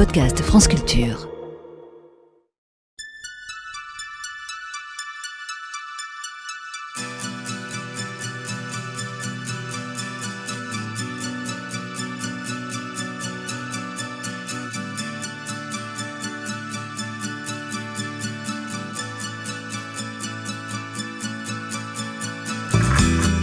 [0.00, 1.28] podcast France Culture.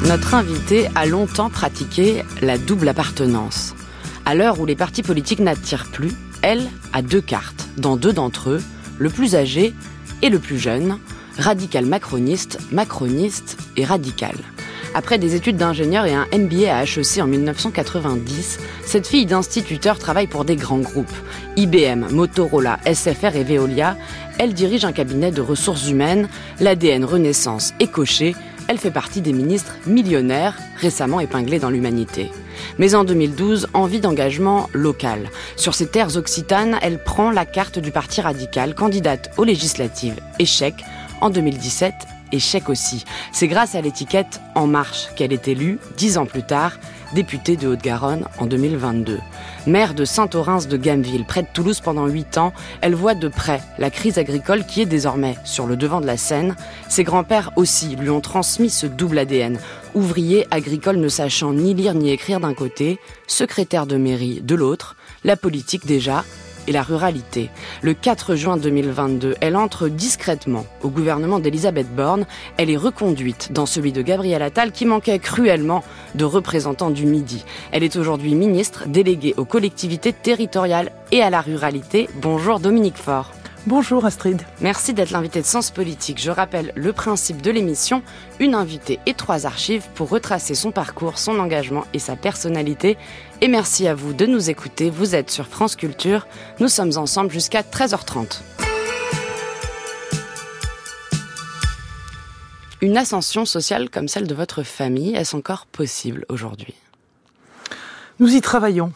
[0.07, 3.75] Notre invité a longtemps pratiqué la double appartenance.
[4.25, 6.13] À l'heure où les partis politiques n'attirent plus,
[6.47, 7.67] elle a deux cartes.
[7.75, 8.63] Dans deux d'entre eux,
[8.99, 9.73] le plus âgé
[10.21, 10.97] et le plus jeune,
[11.37, 14.33] radical macroniste, macroniste et radical.
[14.93, 20.27] Après des études d'ingénieur et un MBA à HEC en 1990, cette fille d'instituteur travaille
[20.27, 21.11] pour des grands groupes.
[21.57, 23.97] IBM, Motorola, SFR et Veolia.
[24.39, 26.29] Elle dirige un cabinet de ressources humaines,
[26.61, 28.35] l'ADN Renaissance est coché
[28.67, 32.31] elle fait partie des ministres millionnaires récemment épinglés dans l'humanité.
[32.77, 35.29] Mais en 2012, envie d'engagement local.
[35.55, 40.19] Sur ces terres occitanes, elle prend la carte du Parti radical, candidate aux législatives.
[40.39, 40.75] Échec.
[41.21, 41.93] En 2017,
[42.31, 43.05] échec aussi.
[43.31, 46.73] C'est grâce à l'étiquette En Marche qu'elle est élue, dix ans plus tard,
[47.13, 49.19] députée de Haute-Garonne en 2022.
[49.65, 53.61] Mère de Saint-Orens de Gameville, près de Toulouse pendant huit ans, elle voit de près
[53.77, 56.55] la crise agricole qui est désormais sur le devant de la scène.
[56.89, 59.59] Ses grands-pères aussi lui ont transmis ce double ADN.
[59.95, 64.95] Ouvrier agricole ne sachant ni lire ni écrire d'un côté, secrétaire de mairie de l'autre,
[65.23, 66.23] la politique déjà,
[66.67, 67.49] et la ruralité.
[67.81, 72.25] Le 4 juin 2022, elle entre discrètement au gouvernement d'Elisabeth Borne.
[72.57, 75.83] Elle est reconduite dans celui de Gabriel Attal qui manquait cruellement
[76.15, 77.45] de représentants du Midi.
[77.71, 82.09] Elle est aujourd'hui ministre déléguée aux collectivités territoriales et à la ruralité.
[82.21, 83.31] Bonjour Dominique Faure.
[83.67, 84.41] Bonjour Astrid.
[84.61, 86.21] Merci d'être l'invité de Sens Politique.
[86.21, 88.01] Je rappelle le principe de l'émission,
[88.39, 92.95] une invitée et trois archives pour retracer son parcours, son engagement et sa personnalité.
[93.39, 94.89] Et merci à vous de nous écouter.
[94.89, 96.25] Vous êtes sur France Culture.
[96.59, 98.41] Nous sommes ensemble jusqu'à 13h30.
[102.81, 106.73] Une ascension sociale comme celle de votre famille, est-ce encore possible aujourd'hui?
[108.19, 108.91] Nous y travaillons.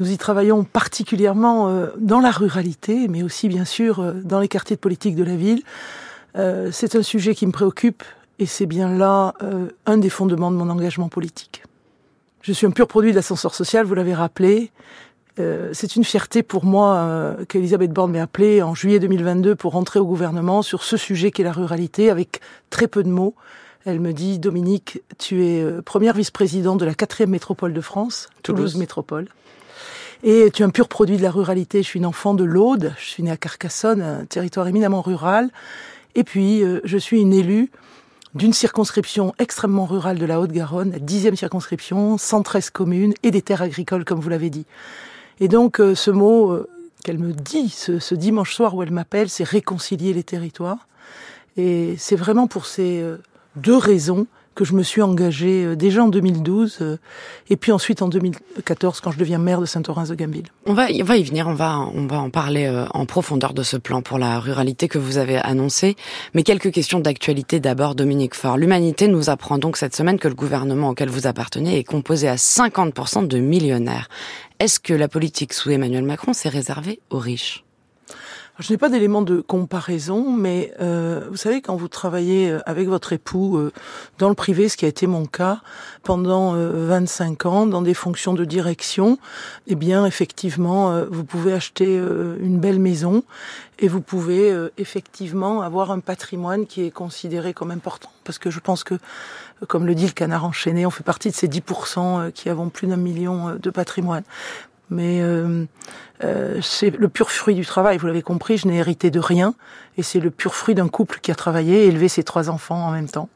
[0.00, 4.48] Nous y travaillons particulièrement euh, dans la ruralité, mais aussi bien sûr euh, dans les
[4.48, 5.62] quartiers de politique de la ville.
[6.36, 8.02] Euh, c'est un sujet qui me préoccupe
[8.38, 9.34] et c'est bien là
[9.84, 11.62] un des fondements de mon engagement politique.
[12.42, 14.72] Je suis un pur produit de l'ascenseur social, vous l'avez rappelé.
[15.36, 20.04] c'est une fierté pour moi qu'Elisabeth Borne m'ait appelé en juillet 2022 pour rentrer au
[20.04, 23.36] gouvernement sur ce sujet qu'est la ruralité avec très peu de mots.
[23.84, 28.74] Elle me dit, Dominique, tu es première vice-présidente de la quatrième métropole de France, Toulouse
[28.74, 29.28] Métropole.
[30.24, 31.82] Et tu es un pur produit de la ruralité.
[31.82, 32.94] Je suis une enfant de l'Aude.
[32.98, 35.50] Je suis née à Carcassonne, un territoire éminemment rural.
[36.14, 37.70] Et puis, euh, je suis une élue
[38.34, 44.04] d'une circonscription extrêmement rurale de la Haute-Garonne, dixième circonscription, 113 communes et des terres agricoles,
[44.04, 44.66] comme vous l'avez dit.
[45.40, 46.68] Et donc, euh, ce mot euh,
[47.04, 50.88] qu'elle me dit ce, ce, dimanche soir où elle m'appelle, c'est réconcilier les territoires.
[51.56, 53.04] Et c'est vraiment pour ces
[53.56, 56.96] deux raisons que je me suis engagée euh, déjà en 2012 euh,
[57.50, 60.46] et puis ensuite en 2014 quand je deviens maire de Saint-Orens de Gambille.
[60.66, 63.54] On va, on va y venir, on va, on va en parler euh, en profondeur
[63.54, 65.96] de ce plan pour la ruralité que vous avez annoncé.
[66.34, 68.56] Mais quelques questions d'actualité d'abord, Dominique Faure.
[68.56, 72.36] L'humanité nous apprend donc cette semaine que le gouvernement auquel vous appartenez est composé à
[72.36, 74.08] 50% de millionnaires.
[74.58, 77.64] Est-ce que la politique sous Emmanuel Macron s'est réservée aux riches?
[78.62, 82.86] Je n'ai pas d'éléments de comparaison, mais euh, vous savez, quand vous travaillez euh, avec
[82.88, 83.72] votre époux euh,
[84.18, 85.60] dans le privé, ce qui a été mon cas,
[86.04, 89.18] pendant 25 ans, dans des fonctions de direction,
[89.66, 93.22] eh bien, effectivement, vous pouvez acheter une belle maison
[93.78, 98.10] et vous pouvez effectivement avoir un patrimoine qui est considéré comme important.
[98.24, 98.94] Parce que je pense que,
[99.68, 102.88] comme le dit le canard enchaîné, on fait partie de ces 10% qui avons plus
[102.88, 104.24] d'un million de patrimoine
[104.92, 105.64] mais euh,
[106.22, 107.98] euh, c'est le pur fruit du travail.
[107.98, 109.54] Vous l'avez compris, je n'ai hérité de rien,
[109.96, 112.86] et c'est le pur fruit d'un couple qui a travaillé et élevé ses trois enfants
[112.86, 113.28] en même temps.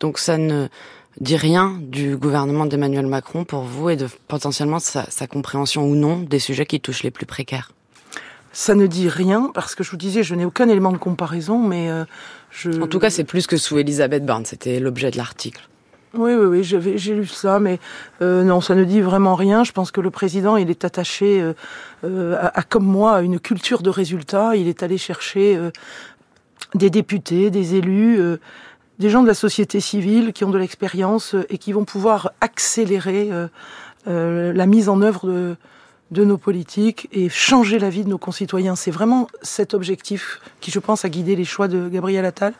[0.00, 0.68] Donc ça ne
[1.20, 6.18] dit rien du gouvernement d'Emmanuel Macron pour vous et de potentiellement sa, compréhension ou non
[6.18, 7.72] des sujets qui touchent les plus précaires?
[8.52, 11.58] Ça ne dit rien parce que je vous disais, je n'ai aucun élément de comparaison,
[11.58, 12.04] mais euh,
[12.50, 12.82] je.
[12.82, 14.46] En tout cas, c'est plus que sous Elisabeth Borne.
[14.46, 15.68] C'était l'objet de l'article.
[16.14, 17.78] Oui, oui, oui, j'ai lu ça, mais
[18.22, 19.64] euh, non, ça ne dit vraiment rien.
[19.64, 21.52] Je pense que le président, il est attaché, euh,
[22.04, 24.56] euh, à, comme moi, à une culture de résultats.
[24.56, 25.58] Il est allé chercher
[26.74, 28.20] des députés, des élus,
[28.98, 33.30] des gens de la société civile qui ont de l'expérience et qui vont pouvoir accélérer
[34.06, 35.56] la mise en œuvre de,
[36.12, 38.76] de nos politiques et changer la vie de nos concitoyens.
[38.76, 42.54] C'est vraiment cet objectif qui, je pense, a guidé les choix de Gabriel Attal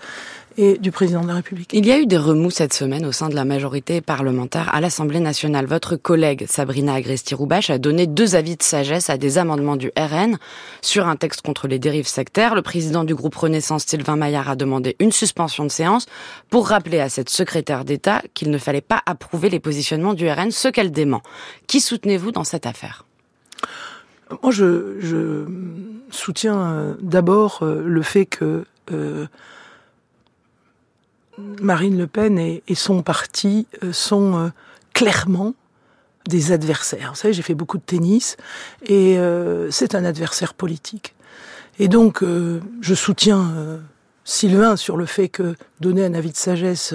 [0.59, 1.71] et du président de la République.
[1.73, 4.81] Il y a eu des remous cette semaine au sein de la majorité parlementaire à
[4.81, 5.67] l'Assemblée nationale.
[5.67, 10.39] Votre collègue Sabrina Agresti-Roubache a donné deux avis de sagesse à des amendements du RN
[10.83, 12.55] sur un texte contre les dérives sectaires.
[12.55, 16.07] Le président du groupe Renaissance, Sylvain Maillard, a demandé une suspension de séance
[16.51, 20.51] pour rappeler à cette secrétaire d'État qu'il ne fallait pas approuver les positionnements du RN,
[20.51, 21.23] ce qu'elle dément.
[21.67, 23.05] Qui soutenez-vous dans cette affaire?
[24.43, 25.45] Moi, je,
[26.11, 29.27] soutiens euh, d'abord euh, le fait que euh,
[31.61, 34.51] Marine Le Pen et, son parti sont
[34.95, 35.55] clairement
[36.29, 37.11] des adversaires.
[37.11, 38.37] Vous savez, j'ai fait beaucoup de tennis
[38.87, 39.19] et
[39.71, 41.15] c'est un adversaire politique.
[41.79, 42.25] Et donc,
[42.81, 43.81] je soutiens
[44.25, 46.95] Sylvain sur le fait que donner un avis de sagesse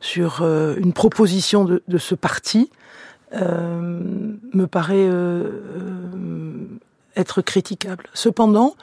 [0.00, 2.70] sur une proposition de, de ce parti,
[3.34, 3.80] euh,
[4.52, 5.44] me paraît euh,
[5.78, 6.66] euh,
[7.16, 8.04] être critiquable.
[8.12, 8.76] Cependant,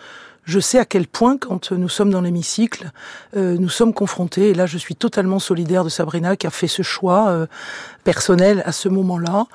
[0.49, 2.91] je sais à quel point, quand nous sommes dans l'hémicycle,
[3.35, 6.81] nous sommes confrontés, et là je suis totalement solidaire de Sabrina qui a fait ce
[6.81, 7.47] choix
[8.09, 9.45] personnel à ce moment-là,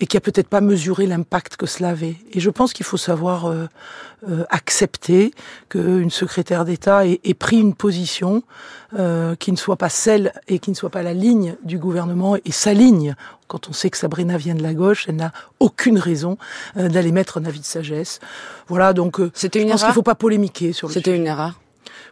[0.00, 2.16] et qui a peut-être pas mesuré l'impact que cela avait.
[2.32, 3.50] Et je pense qu'il faut savoir
[4.50, 5.32] accepter
[5.70, 8.42] qu'une secrétaire d'État ait, ait, pris une position
[8.92, 12.52] qui ne soit pas celle et qui ne soit pas la ligne du gouvernement et
[12.52, 13.16] sa ligne
[13.48, 16.36] quand on sait que Sabrina vient de la gauche, elle n'a aucune raison
[16.76, 18.20] euh, d'aller mettre un avis de sagesse.
[18.68, 21.26] Voilà, donc euh, c'était une je pense qu'il faut pas polémiquer sur le C'était une
[21.26, 21.60] erreur.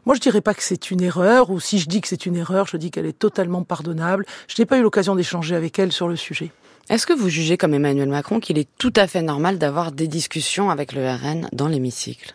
[0.07, 2.37] Moi, je dirais pas que c'est une erreur, ou si je dis que c'est une
[2.37, 4.27] erreur, je dis qu'elle est totalement pardonnable.
[4.49, 6.51] Je n'ai pas eu l'occasion d'échanger avec elle sur le sujet.
[6.91, 10.07] Est-ce que vous jugez, comme Emmanuel Macron, qu'il est tout à fait normal d'avoir des
[10.09, 12.35] discussions avec le RN dans l'hémicycle?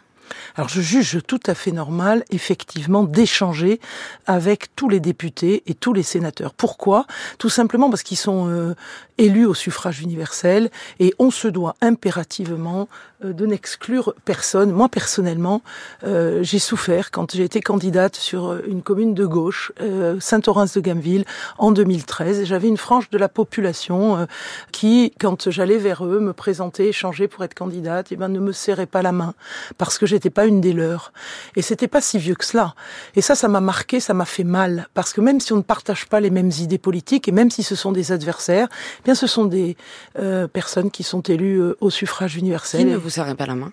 [0.56, 3.80] Alors je juge tout à fait normal, effectivement, d'échanger
[4.26, 6.54] avec tous les députés et tous les sénateurs.
[6.54, 7.06] Pourquoi?
[7.38, 8.76] Tout simplement parce qu'ils sont euh,
[9.20, 12.88] élus au suffrage universel et on se doit impérativement
[13.24, 14.72] euh, de n'exclure personne.
[14.72, 15.62] Moi personnellement,
[16.04, 19.72] euh, j'ai souffert quand j'ai été candidate sur une commune de gauche,
[20.20, 21.26] Saint-Orens-de-Gameville,
[21.58, 22.46] en 2013.
[22.46, 24.28] J'avais une frange de la population
[24.72, 28.52] qui, quand j'allais vers eux, me présentait, échanger pour être candidate, eh ben ne me
[28.52, 29.34] serrait pas la main
[29.78, 31.12] parce que j'étais pas une des leurs.
[31.56, 32.76] Et c'était pas si vieux que cela.
[33.16, 34.88] Et ça, ça m'a marqué, ça m'a fait mal.
[34.94, 37.64] Parce que même si on ne partage pas les mêmes idées politiques, et même si
[37.64, 38.68] ce sont des adversaires,
[39.10, 39.76] bien ce sont des
[40.20, 42.82] euh, personnes qui sont élues euh, au suffrage universel.
[42.82, 43.72] Qui ne vous serrez pas la main?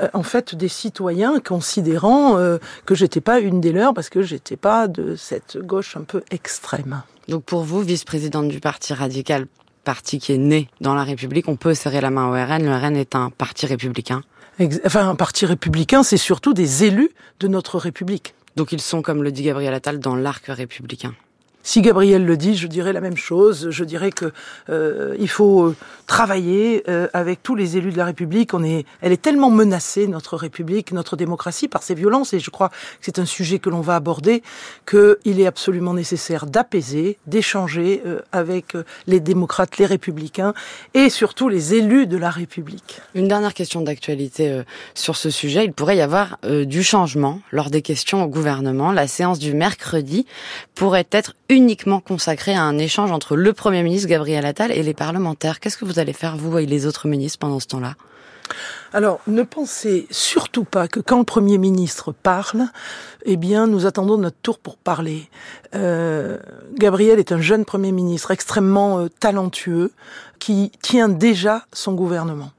[0.00, 2.38] Euh, en fait des citoyens considérant
[2.86, 6.22] que j'étais pas une des leurs parce que j'étais pas de cette gauche un peu
[6.30, 7.02] extrême.
[7.28, 9.46] Donc pour vous, vice-présidente du Parti radical,
[9.84, 12.64] parti qui est né dans la République, on peut serrer la main au RN.
[12.64, 14.22] Le RN est un parti républicain
[14.84, 17.10] enfin un parti républicain, c'est surtout des élus
[17.40, 18.34] de notre République.
[18.56, 21.14] Donc ils sont, comme le dit Gabriel Attal, dans l'arc républicain.
[21.64, 23.70] Si Gabriel le dit, je dirais la même chose.
[23.70, 24.32] Je dirais que
[24.68, 25.76] euh, il faut euh,
[26.08, 28.52] travailler euh, avec tous les élus de la République.
[28.52, 32.50] On est, elle est tellement menacée notre République, notre démocratie par ces violences, et je
[32.50, 34.42] crois que c'est un sujet que l'on va aborder,
[34.88, 38.76] qu'il est absolument nécessaire d'apaiser, d'échanger avec
[39.06, 40.54] les démocrates, les républicains,
[40.94, 43.00] et surtout les élus de la République.
[43.14, 44.62] Une dernière question d'actualité
[44.94, 45.64] sur ce sujet.
[45.64, 48.92] Il pourrait y avoir du changement lors des questions au gouvernement.
[48.92, 50.26] La séance du mercredi
[50.74, 54.94] pourrait être uniquement consacré à un échange entre le Premier ministre Gabriel Attal et les
[54.94, 55.60] parlementaires.
[55.60, 57.94] Qu'est-ce que vous allez faire, vous et les autres ministres, pendant ce temps-là?
[58.94, 62.66] Alors, ne pensez surtout pas que quand le Premier ministre parle,
[63.24, 65.28] eh bien, nous attendons notre tour pour parler.
[65.74, 66.38] Euh,
[66.78, 69.92] Gabriel est un jeune Premier ministre extrêmement euh, talentueux
[70.38, 72.50] qui tient déjà son gouvernement.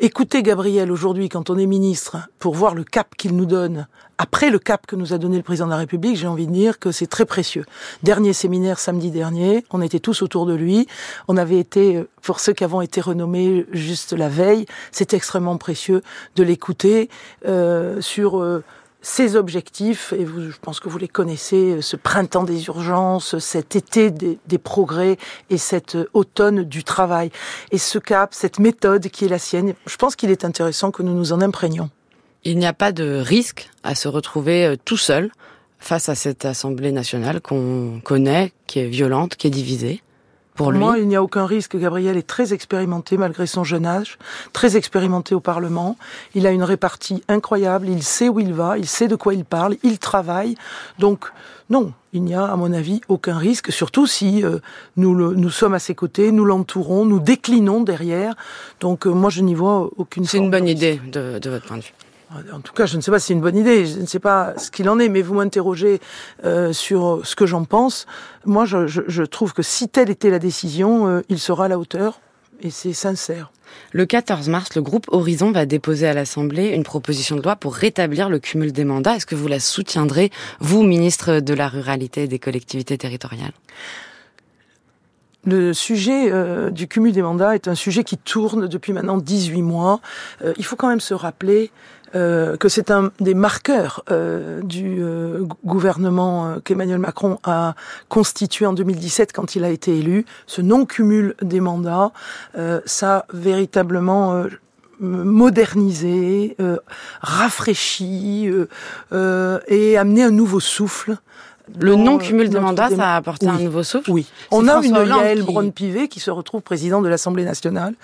[0.00, 4.48] Écoutez Gabriel aujourd'hui quand on est ministre pour voir le cap qu'il nous donne après
[4.48, 6.78] le cap que nous a donné le président de la République, j'ai envie de dire
[6.78, 7.64] que c'est très précieux.
[8.04, 10.86] Dernier séminaire samedi dernier, on était tous autour de lui.
[11.26, 16.02] On avait été, pour ceux qui avons été renommés juste la veille, c'est extrêmement précieux
[16.36, 17.08] de l'écouter
[17.46, 18.62] euh, sur euh,
[19.00, 24.10] ces objectifs, et je pense que vous les connaissez, ce printemps des urgences, cet été
[24.10, 25.18] des, des, progrès
[25.50, 27.30] et cet automne du travail.
[27.70, 31.02] Et ce cap, cette méthode qui est la sienne, je pense qu'il est intéressant que
[31.02, 31.90] nous nous en imprégnions.
[32.44, 35.30] Il n'y a pas de risque à se retrouver euh, tout seul
[35.78, 40.02] face à cette Assemblée nationale qu'on connaît, qui est violente, qui est divisée
[40.58, 41.76] pour moi, il n'y a aucun risque.
[41.76, 44.18] Gabriel est très expérimenté malgré son jeune âge,
[44.52, 45.96] très expérimenté au Parlement.
[46.34, 47.88] Il a une répartie incroyable.
[47.88, 50.56] Il sait où il va, il sait de quoi il parle, il travaille.
[50.98, 51.30] Donc,
[51.70, 54.58] non, il n'y a, à mon avis, aucun risque, surtout si euh,
[54.96, 58.34] nous, nous sommes à ses côtés, nous l'entourons, nous déclinons derrière.
[58.80, 60.24] Donc, euh, moi, je n'y vois aucune.
[60.24, 61.94] C'est une bonne idée de, de votre point de vue.
[62.52, 64.18] En tout cas, je ne sais pas si c'est une bonne idée, je ne sais
[64.18, 65.98] pas ce qu'il en est, mais vous m'interrogez
[66.44, 68.06] euh, sur ce que j'en pense.
[68.44, 71.68] Moi, je, je, je, trouve que si telle était la décision, euh, il sera à
[71.68, 72.20] la hauteur.
[72.60, 73.50] et c'est sincère.
[73.92, 77.74] Le 14 mars, le groupe Horizon va déposer à l'Assemblée une proposition de loi pour
[77.74, 79.16] rétablir le cumul des mandats.
[79.16, 80.30] Est-ce que vous la soutiendrez,
[80.60, 83.52] vous, ministre de la Ruralité et des collectivités territoriales?
[85.46, 89.62] Le sujet euh, du cumul des mandats est un sujet qui tourne depuis maintenant 18
[89.62, 90.00] mois.
[90.44, 91.70] Euh, il faut quand même se rappeler
[92.14, 97.74] euh, que c'est un des marqueurs euh, du euh, gouvernement qu'Emmanuel Macron a
[98.08, 100.24] constitué en 2017 quand il a été élu.
[100.46, 102.12] Ce non-cumul des mandats,
[102.86, 104.44] ça a véritablement
[105.00, 106.56] modernisé,
[107.20, 108.50] rafraîchi
[109.12, 111.16] et amené un nouveau souffle
[111.78, 114.26] le non-cumul de mandats, ça a apporté un nouveau souffle Oui.
[114.50, 117.94] On a une Yael Braun-Pivet qui se retrouve président de l'Assemblée nationale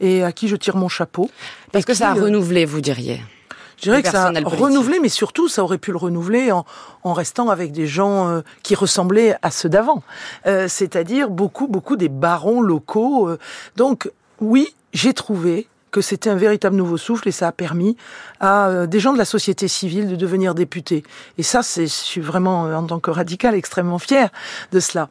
[0.00, 1.30] et à qui je tire mon chapeau.
[1.70, 3.20] Parce que ça a renouvelé, vous diriez
[3.82, 6.64] je dirais que ça a renouvelé, mais surtout, ça aurait pu le renouveler en,
[7.02, 10.04] en restant avec des gens euh, qui ressemblaient à ceux d'avant.
[10.46, 13.28] Euh, c'est-à-dire beaucoup, beaucoup des barons locaux.
[13.28, 13.40] Euh.
[13.74, 14.08] Donc,
[14.40, 17.96] oui, j'ai trouvé que c'était un véritable nouveau souffle et ça a permis
[18.38, 21.02] à des gens de la société civile de devenir députés.
[21.36, 24.30] Et ça, c'est, je suis vraiment, en tant que radical, extrêmement fier
[24.70, 25.10] de cela.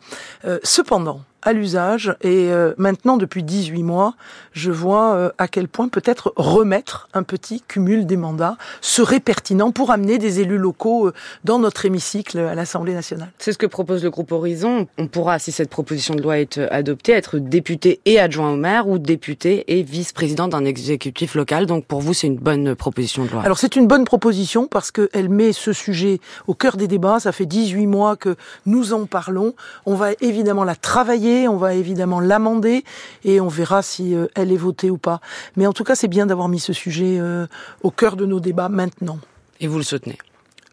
[0.64, 4.14] cependant, à l'usage et euh, maintenant depuis 18 mois,
[4.54, 9.72] je vois euh, à quel point peut-être remettre un petit cumul des mandats serait pertinent
[9.72, 13.32] pour amener des élus locaux euh, dans notre hémicycle à l'Assemblée nationale.
[13.40, 14.88] C'est ce que propose le groupe Horizon.
[14.98, 18.88] On pourra, si cette proposition de loi est adoptée, être député et adjoint au maire
[18.88, 21.66] ou député et vice-président d'un exécutif local.
[21.66, 23.42] Donc pour vous, c'est une bonne proposition de loi.
[23.44, 27.20] Alors c'est une bonne proposition parce qu'elle met ce sujet au cœur des débats.
[27.20, 29.56] Ça fait 18 mois que nous en parlons.
[29.86, 32.84] On va évidemment la travailler on va évidemment l'amender
[33.24, 35.20] et on verra si euh, elle est votée ou pas.
[35.56, 37.48] Mais en tout cas, c'est bien d'avoir mis ce sujet euh,
[37.84, 39.20] au cœur de nos débats maintenant.
[39.60, 40.18] Et vous le soutenez?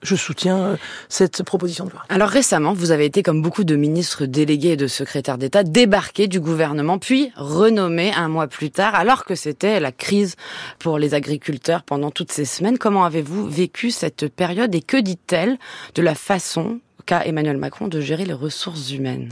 [0.03, 0.77] Je soutiens euh,
[1.09, 2.05] cette proposition de loi.
[2.09, 6.29] Alors récemment, vous avez été, comme beaucoup de ministres délégués et de secrétaires d'État, débarqué
[6.29, 10.37] du gouvernement, puis renommé un mois plus tard, alors que c'était la crise
[10.79, 12.79] pour les agriculteurs pendant toutes ces semaines.
[12.79, 15.59] Comment avez-vous vécu cette période et que dit-elle
[15.97, 19.31] de la façon qu'a Emmanuel Macron de gérer les ressources humaines?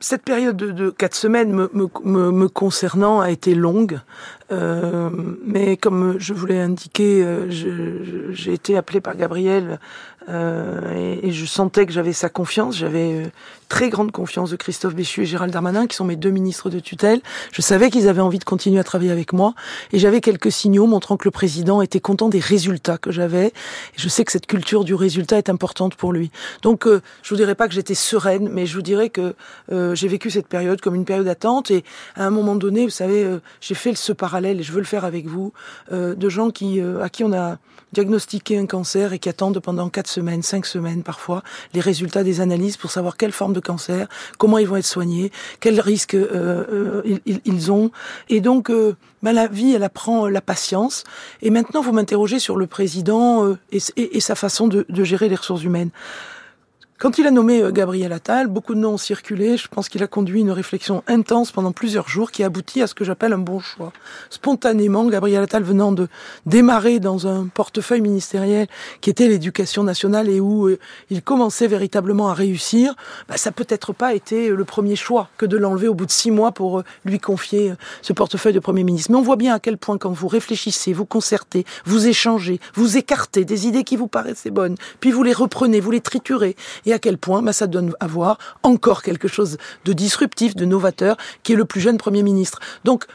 [0.00, 4.00] Cette période de, quatre semaines me, concernant a été longue.
[4.50, 5.10] Euh,
[5.44, 7.50] mais comme je vous l'ai indiqué, euh,
[8.30, 9.78] j'ai été appelé par Gabriel
[10.28, 12.76] euh, et, je sentais que j'avais sa confiance.
[12.76, 13.30] J'avais
[13.70, 16.80] très grande confiance de Christophe Béchu et Gérald Darmanin, qui sont mes deux ministres de
[16.80, 17.22] tutelle.
[17.52, 19.54] Je savais qu'ils avaient envie de continuer à travailler avec moi
[19.92, 23.52] et j'avais quelques signaux montrant que le président était content des résultats que j'avais.
[23.96, 26.30] Je sais que cette culture du résultat est importante pour lui.
[26.62, 29.34] Donc, je vous dirais pas que j'étais sereine, mais je vous dirais que
[29.70, 31.84] j'ai vécu cette période comme une période d'attente et
[32.16, 35.04] à un moment donné, vous savez, j'ai fait ce parallèle et je veux le faire
[35.04, 35.52] avec vous,
[35.92, 37.58] euh, de gens qui, euh, à qui on a
[37.92, 41.42] diagnostiqué un cancer et qui attendent pendant quatre semaines, cinq semaines parfois,
[41.74, 45.30] les résultats des analyses pour savoir quelle forme de cancer, comment ils vont être soignés,
[45.60, 47.90] quels risques euh, ils, ont.
[48.28, 48.70] Et donc,
[49.22, 51.04] ben, la vie, elle apprend la patience.
[51.42, 55.90] Et maintenant, vous m'interrogez sur le président et, sa façon de gérer les ressources humaines.
[57.00, 59.56] Quand il a nommé euh, Gabriel Attal, beaucoup de noms ont circulé.
[59.56, 62.92] Je pense qu'il a conduit une réflexion intense pendant plusieurs jours qui aboutit à ce
[62.92, 63.90] que j'appelle un bon choix.
[64.28, 66.08] Spontanément, Gabriel Attal venant de
[66.44, 68.66] démarrer dans un portefeuille ministériel
[69.00, 70.78] qui était l'éducation nationale et où euh,
[71.08, 72.94] il commençait véritablement à réussir,
[73.30, 76.30] bah, ça peut-être pas été le premier choix que de l'enlever au bout de six
[76.30, 79.10] mois pour euh, lui confier ce portefeuille de Premier ministre.
[79.10, 82.98] Mais on voit bien à quel point quand vous réfléchissez, vous concertez, vous échangez, vous
[82.98, 86.56] écartez des idées qui vous paraissaient bonnes, puis vous les reprenez, vous les triturez,
[86.92, 91.52] à quel point bah, ça donne avoir encore quelque chose de disruptif, de novateur, qui
[91.52, 92.60] est le plus jeune Premier ministre.
[92.84, 93.06] Donc,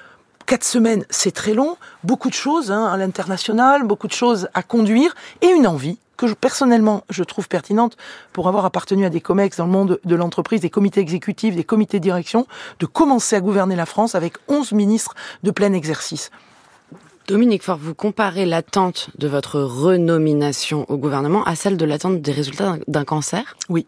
[0.45, 4.63] quatre semaines, c'est très long, beaucoup de choses hein, à l'international, beaucoup de choses à
[4.63, 7.97] conduire, et une envie que personnellement je trouve pertinente
[8.31, 11.63] pour avoir appartenu à des COMEX dans le monde de l'entreprise, des comités exécutifs, des
[11.63, 12.47] comités de direction,
[12.79, 15.13] de commencer à gouverner la France avec 11 ministres
[15.43, 16.31] de plein exercice.
[17.27, 22.31] Dominique Faure, vous comparez l'attente de votre renomination au gouvernement à celle de l'attente des
[22.31, 23.57] résultats d'un cancer?
[23.67, 23.87] Oui.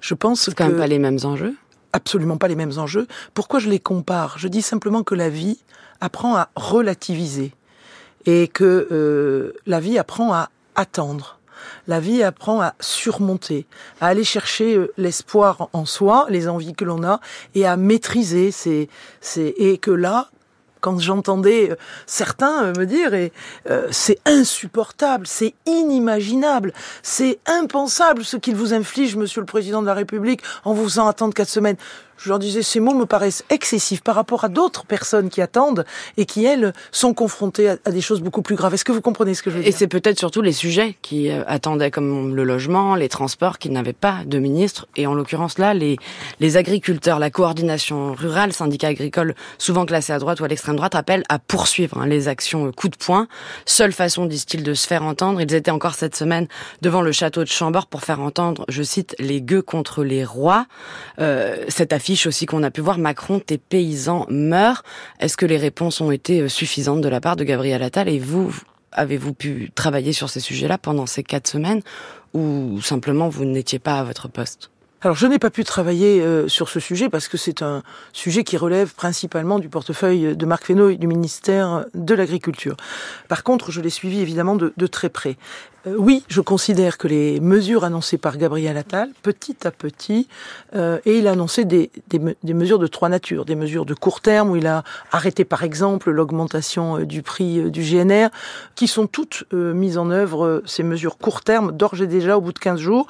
[0.00, 0.52] Je pense que...
[0.52, 1.56] quand même pas les mêmes enjeux?
[1.92, 3.08] Absolument pas les mêmes enjeux.
[3.34, 4.38] Pourquoi je les compare?
[4.38, 5.58] Je dis simplement que la vie
[6.00, 7.52] apprend à relativiser
[8.26, 11.40] et que euh, la vie apprend à attendre.
[11.88, 13.66] La vie apprend à surmonter,
[14.00, 17.20] à aller chercher euh, l'espoir en soi, les envies que l'on a,
[17.56, 18.88] et à maîtriser ces,
[19.20, 20.30] ces, et que là,
[20.80, 23.32] quand j'entendais euh, certains euh, me dire et
[23.70, 26.72] euh, c'est insupportable, c'est inimaginable,
[27.02, 31.06] c'est impensable ce qu'il vous inflige, Monsieur le Président de la République, en vous faisant
[31.06, 31.76] attendre quatre semaines.
[32.22, 35.86] Je leur disais, ces mots me paraissent excessifs par rapport à d'autres personnes qui attendent
[36.18, 38.74] et qui, elles, sont confrontées à, des choses beaucoup plus graves.
[38.74, 39.68] Est-ce que vous comprenez ce que je veux dire?
[39.68, 43.70] Et c'est peut-être surtout les sujets qui euh, attendaient, comme le logement, les transports, qui
[43.70, 44.86] n'avaient pas de ministre.
[44.96, 45.96] Et en l'occurrence, là, les,
[46.40, 50.94] les agriculteurs, la coordination rurale, syndicats agricoles, souvent classés à droite ou à l'extrême droite,
[50.94, 53.28] appellent à poursuivre hein, les actions euh, coup de poing.
[53.64, 55.40] Seule façon, disent-ils, de se faire entendre.
[55.40, 56.48] Ils étaient encore cette semaine
[56.82, 60.66] devant le château de Chambord pour faire entendre, je cite, les gueux contre les rois.
[61.18, 64.82] Euh, cette affiche aussi qu'on a pu voir, Macron, tes paysans meurent.
[65.20, 68.18] Est-ce que les réponses ont été euh, suffisantes de la part de Gabriel Attal et
[68.18, 68.54] vous,
[68.92, 71.82] avez-vous pu travailler sur ces sujets-là pendant ces quatre semaines
[72.34, 74.70] ou simplement vous n'étiez pas à votre poste?
[75.02, 78.44] Alors je n'ai pas pu travailler euh, sur ce sujet parce que c'est un sujet
[78.44, 82.76] qui relève principalement du portefeuille de Marc Fesneau et du ministère de l'Agriculture.
[83.26, 85.38] Par contre, je l'ai suivi évidemment de, très près.
[85.86, 90.28] Euh, oui, je considère que les mesures annoncées par Gabriel Attal, petit à petit,
[90.74, 91.90] euh, et il a annoncé des,
[92.44, 96.10] mesures de trois natures, des mesures de court terme où il a arrêté par exemple
[96.10, 98.28] l'augmentation du prix du GNR,
[98.74, 102.52] qui sont toutes mises en œuvre ces mesures court terme d'ores et déjà au bout
[102.52, 103.06] de 15 jours.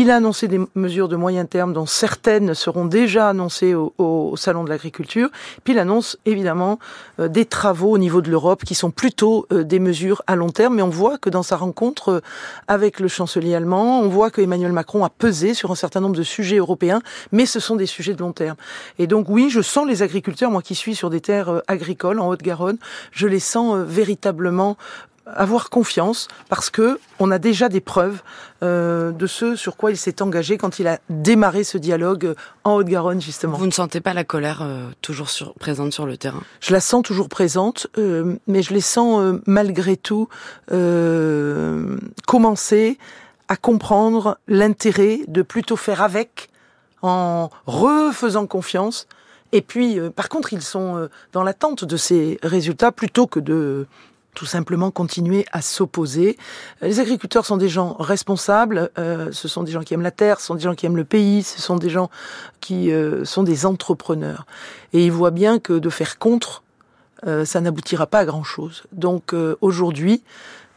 [0.00, 4.62] Il a annoncé des mesures de moyen terme dont certaines seront déjà annoncées au, Salon
[4.62, 5.28] de l'agriculture.
[5.64, 6.78] Puis il annonce évidemment
[7.18, 10.50] euh, des travaux au niveau de l'Europe qui sont plutôt euh, des mesures à long
[10.50, 10.76] terme.
[10.76, 12.20] Mais on voit que dans sa rencontre euh,
[12.68, 16.14] avec le chancelier allemand, on voit que Emmanuel Macron a pesé sur un certain nombre
[16.14, 17.00] de sujets européens,
[17.32, 18.56] mais ce sont des sujets de long terme.
[19.00, 22.28] Et donc oui, je sens les agriculteurs, moi qui suis sur des terres agricoles en
[22.28, 22.78] Haute-Garonne,
[23.10, 24.76] je les sens véritablement
[25.34, 28.22] avoir confiance parce que on a déjà des preuves
[28.62, 32.74] euh, de ce sur quoi il s'est engagé quand il a démarré ce dialogue en
[32.74, 33.56] Haute-Garonne justement.
[33.56, 36.42] Vous ne sentez pas la colère euh, toujours sur, présente sur le terrain?
[36.60, 40.28] Je la sens toujours présente, euh, mais je les sens euh, malgré tout
[40.72, 42.98] euh, commencer
[43.48, 46.50] à comprendre l'intérêt de plutôt faire avec
[47.02, 49.06] en refaisant confiance.
[49.52, 53.86] Et puis, par contre, ils sont dans l'attente de ces résultats plutôt que de
[54.38, 56.38] tout simplement continuer à s'opposer.
[56.80, 60.38] Les agriculteurs sont des gens responsables, euh, ce sont des gens qui aiment la terre,
[60.38, 62.08] ce sont des gens qui aiment le pays, ce sont des gens
[62.60, 64.46] qui euh, sont des entrepreneurs.
[64.92, 66.62] Et ils voient bien que de faire contre,
[67.26, 68.84] euh, ça n'aboutira pas à grand-chose.
[68.92, 70.22] Donc euh, aujourd'hui,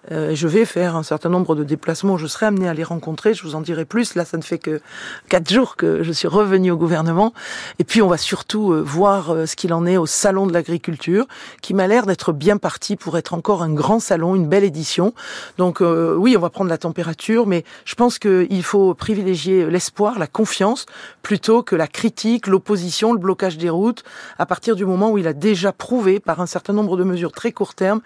[0.10, 2.18] euh, je vais faire un certain nombre de déplacements.
[2.18, 3.34] Je serai amené à les rencontrer.
[3.34, 4.16] Je vous en dirai plus.
[4.16, 4.82] Là, ça ne fait que
[5.30, 7.34] quatre jours que je suis revenu au gouvernement.
[7.78, 10.54] Et puis, on va surtout euh, voir euh, ce qu'il en est au salon de
[10.54, 11.28] l'agriculture,
[11.62, 15.14] qui m'a l'air d'être bien parti pour être encore un grand salon, une belle édition.
[15.58, 20.18] Donc, euh, oui, on va prendre la température, mais je pense qu'il faut privilégier l'espoir,
[20.18, 20.88] la confiance,
[21.22, 24.04] plutôt que la critique, l'opposition, le blocage des routes.
[24.40, 27.32] À partir du moment où il a déjà prouvé, par un certain nombre de mesures
[27.32, 28.02] très court terme,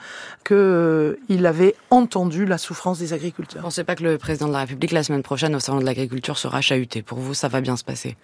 [0.45, 3.61] qu'il avait entendu la souffrance des agriculteurs.
[3.61, 5.85] Vous pensez pas que le président de la République, la semaine prochaine, au Salon de
[5.85, 8.17] l'Agriculture, sera chahuté Pour vous, ça va bien se passer?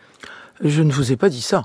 [0.61, 1.63] Je ne vous ai pas dit ça.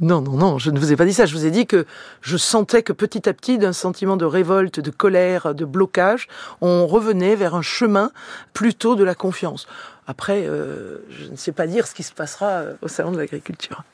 [0.00, 1.24] Non, non, non, je ne vous ai pas dit ça.
[1.24, 1.86] Je vous ai dit que
[2.20, 6.26] je sentais que petit à petit, d'un sentiment de révolte, de colère, de blocage,
[6.60, 8.10] on revenait vers un chemin
[8.52, 9.68] plutôt de la confiance.
[10.06, 13.18] Après, euh, je ne sais pas dire ce qui se passera euh, au Salon de
[13.18, 13.84] l'Agriculture.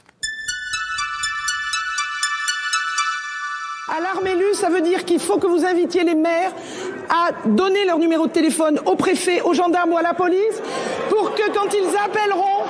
[3.96, 6.52] Alarme élue, ça veut dire qu'il faut que vous invitiez les maires
[7.08, 10.62] à donner leur numéro de téléphone au préfet, aux gendarmes ou à la police
[11.08, 12.64] pour que quand ils appelleront,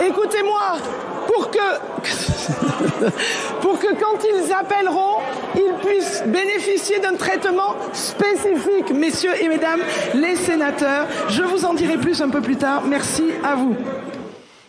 [0.00, 0.78] écoutez-moi,
[1.26, 1.58] pour que,
[3.60, 5.16] pour que quand ils appelleront,
[5.56, 8.92] ils puissent bénéficier d'un traitement spécifique.
[8.94, 9.80] Messieurs et mesdames
[10.14, 12.82] les sénateurs, je vous en dirai plus un peu plus tard.
[12.86, 13.74] Merci à vous.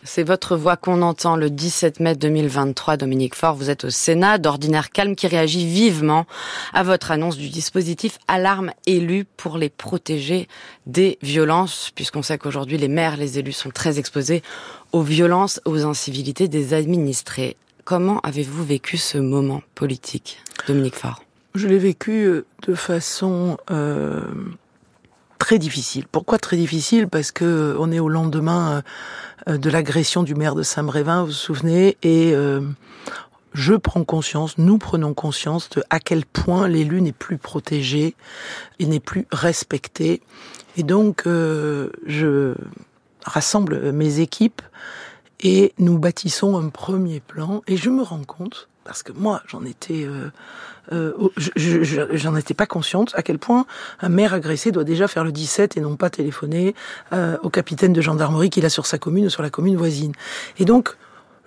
[0.07, 2.95] C'est votre voix qu'on entend le 17 mai 2023.
[2.95, 6.25] Dominique Faure, vous êtes au Sénat, d'ordinaire calme, qui réagit vivement
[6.73, 10.47] à votre annonce du dispositif Alarme élu pour les protéger
[10.85, 14.43] des violences, puisqu'on sait qu'aujourd'hui les maires, les élus sont très exposés
[14.93, 17.57] aux violences, aux incivilités des administrés.
[17.83, 21.21] Comment avez-vous vécu ce moment politique, Dominique Faure?
[21.53, 24.21] Je l'ai vécu de façon euh,
[25.47, 26.05] très difficile.
[26.11, 27.07] Pourquoi très difficile?
[27.07, 28.83] Parce que on est au lendemain
[29.47, 32.59] de l'agression du maire de Saint-Brévin, vous vous souvenez, et euh,
[33.53, 38.13] je prends conscience, nous prenons conscience de à quel point l'élu n'est plus protégé
[38.79, 40.21] et n'est plus respecté.
[40.75, 42.53] Et donc, euh, je
[43.23, 44.61] rassemble mes équipes
[45.39, 47.61] et nous bâtissons un premier plan.
[47.67, 50.05] Et je me rends compte, parce que moi, j'en étais...
[50.05, 50.31] Euh,
[50.93, 53.65] euh, je, je, j'en étais pas consciente à quel point
[53.99, 56.73] un maire agressé doit déjà faire le 17 et non pas téléphoner
[57.11, 60.13] euh, au capitaine de gendarmerie qu'il a sur sa commune ou sur la commune voisine.
[60.57, 60.95] Et donc,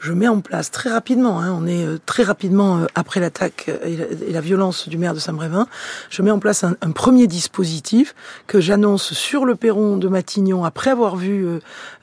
[0.00, 3.70] je mets en place très rapidement, hein, on est euh, très rapidement euh, après l'attaque
[3.84, 3.98] et,
[4.28, 5.66] et, la violence du maire de Saint-Brévin,
[6.08, 8.14] je mets en place un, un premier dispositif
[8.46, 11.60] que j'annonce sur le perron de Matignon après avoir vu euh,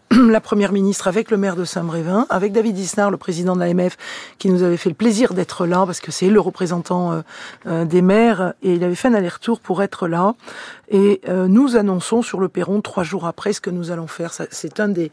[0.12, 3.98] la première ministre avec le maire de Saint-Brévin, avec David Isnard, le président de l'AMF,
[4.38, 7.22] qui nous avait fait le plaisir d'être là parce que c'est le représentant euh,
[7.66, 10.36] euh, des maires et il avait fait un aller-retour pour être là.
[10.90, 14.32] Et euh, nous annonçons sur le perron trois jours après ce que nous allons faire.
[14.50, 15.12] C'est un des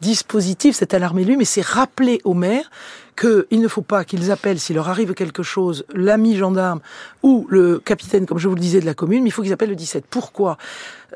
[0.00, 2.70] dispositifs, cette alarme élue, mais c'est rappeler aux maires
[3.16, 6.80] qu'il ne faut pas qu'ils appellent, s'il leur arrive quelque chose, l'ami gendarme
[7.22, 9.54] ou le capitaine, comme je vous le disais, de la commune, mais il faut qu'ils
[9.54, 10.04] appellent le 17.
[10.08, 10.58] Pourquoi?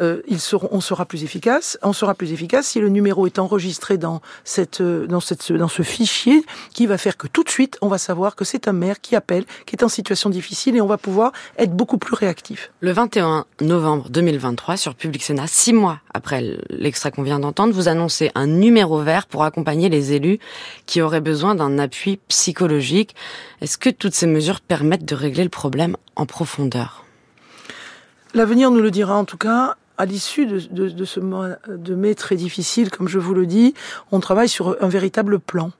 [0.00, 1.78] Euh, ils seront, on sera plus efficace.
[1.82, 5.68] On sera plus efficace si le numéro est enregistré dans cette, euh, dans cette, dans
[5.68, 8.72] ce fichier qui va faire que tout de suite, on va savoir que c'est un
[8.72, 12.14] maire qui appelle, qui est en situation difficile et on va pouvoir être beaucoup plus
[12.14, 12.70] réactif.
[12.80, 17.88] Le 21 novembre 2023, sur Public Sénat, six mois après l'extrait qu'on vient d'entendre, vous
[17.88, 20.38] annoncez un numéro vert pour accompagner les élus
[20.86, 23.14] qui auraient besoin d'un appui psychologique.
[23.60, 27.04] Est-ce que toutes ces mesures permettent de régler le problème en profondeur?
[28.32, 31.94] L'avenir nous le dira en tout cas à l'issue de, de, de, ce mois de
[31.94, 33.74] mai très difficile, comme je vous le dis,
[34.12, 35.72] on travaille sur un véritable plan.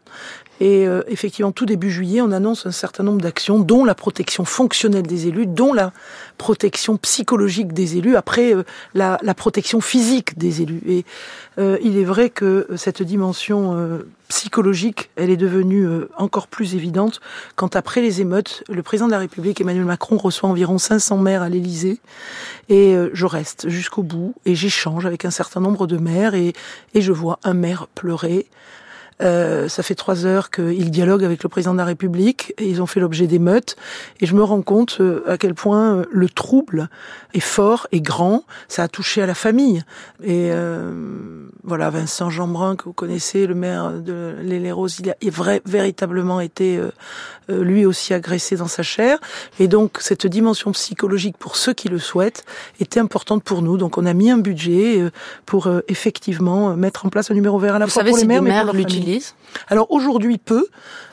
[0.60, 4.44] Et euh, effectivement, tout début juillet, on annonce un certain nombre d'actions, dont la protection
[4.44, 5.92] fonctionnelle des élus, dont la
[6.40, 10.82] protection psychologique des élus, après euh, la, protection physique des élus.
[10.86, 11.04] Et
[11.58, 17.20] euh, il est vrai que cette dimension euh, psychologique, elle est devenue encore plus évidente
[17.56, 21.42] quand après les émeutes, le président de la République, Emmanuel Macron, reçoit environ 500 maires
[21.42, 21.98] à l'Élysée.
[22.68, 26.52] Et je reste jusqu'au bout et j'échange avec un certain nombre de maires et,
[26.94, 28.46] et je vois un maire pleurer,
[29.22, 32.80] euh, ça fait trois heures qu'ils dialoguent avec le président de la République et ils
[32.80, 33.76] ont fait l'objet d'émeutes.
[34.20, 36.88] Et je me rends compte euh, à quel point euh, le trouble
[37.34, 38.44] est fort et grand.
[38.68, 39.82] Ça a touché à la famille.
[40.24, 40.50] Et
[41.62, 45.14] voilà, Vincent Jeanbrun, que vous connaissez, le maire de l'Héléros, il a
[45.64, 46.80] véritablement été
[47.50, 49.18] lui aussi agressé dans sa chair.
[49.58, 52.44] Et donc, cette dimension psychologique pour ceux qui le souhaitent
[52.80, 53.76] était importante pour nous.
[53.76, 55.10] Donc, on a mis un budget
[55.46, 58.50] pour effectivement mettre en place un numéro vert à la fois pour les maires, mais
[58.64, 58.74] pour
[59.68, 60.66] alors aujourd'hui peu,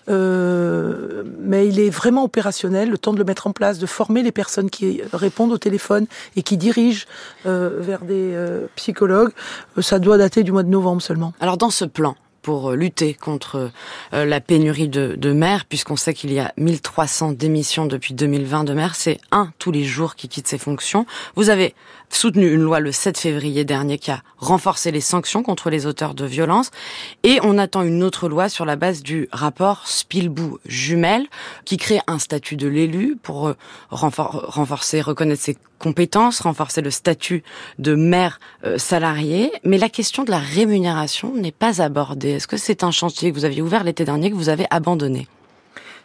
[0.10, 2.90] euh, mais il est vraiment opérationnel.
[2.90, 6.08] Le temps de le mettre en place, de former les personnes qui répondent au téléphone
[6.36, 7.06] et qui dirigent
[7.46, 9.32] euh, vers des euh, psychologues,
[9.80, 11.34] ça doit dater du mois de novembre seulement.
[11.40, 12.16] Alors dans ce plan,
[12.48, 13.72] pour lutter contre
[14.14, 18.74] la pénurie de, de maires, puisqu'on sait qu'il y a 1300 démissions depuis 2020 de
[18.74, 21.06] maires, c'est un tous les jours qui quitte ses fonctions.
[21.36, 21.76] Vous avez
[22.10, 26.14] soutenu une loi le 7 février dernier qui a renforcé les sanctions contre les auteurs
[26.14, 26.72] de violences.
[27.24, 31.26] Et on attend une autre loi sur la base du rapport Spilbou-Jumel
[31.66, 33.56] qui crée un statut de l'élu pour euh,
[33.90, 37.44] renforcer, reconnaître ses compétences, renforcer le statut
[37.80, 39.52] de maire euh, salarié.
[39.64, 42.32] Mais la question de la rémunération n'est pas abordée.
[42.32, 45.28] Est-ce que c'est un chantier que vous aviez ouvert l'été dernier que vous avez abandonné?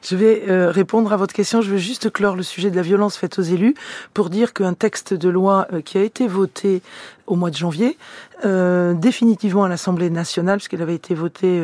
[0.03, 1.63] Je vais euh, répondre à votre question.
[1.63, 3.75] Je veux juste clore le sujet de la violence faite aux élus
[4.15, 6.83] pour dire qu'un texte de loi euh, qui a été voté
[7.27, 7.97] au mois de janvier,
[8.45, 11.63] euh, définitivement à l'Assemblée nationale, puisqu'il avait été voté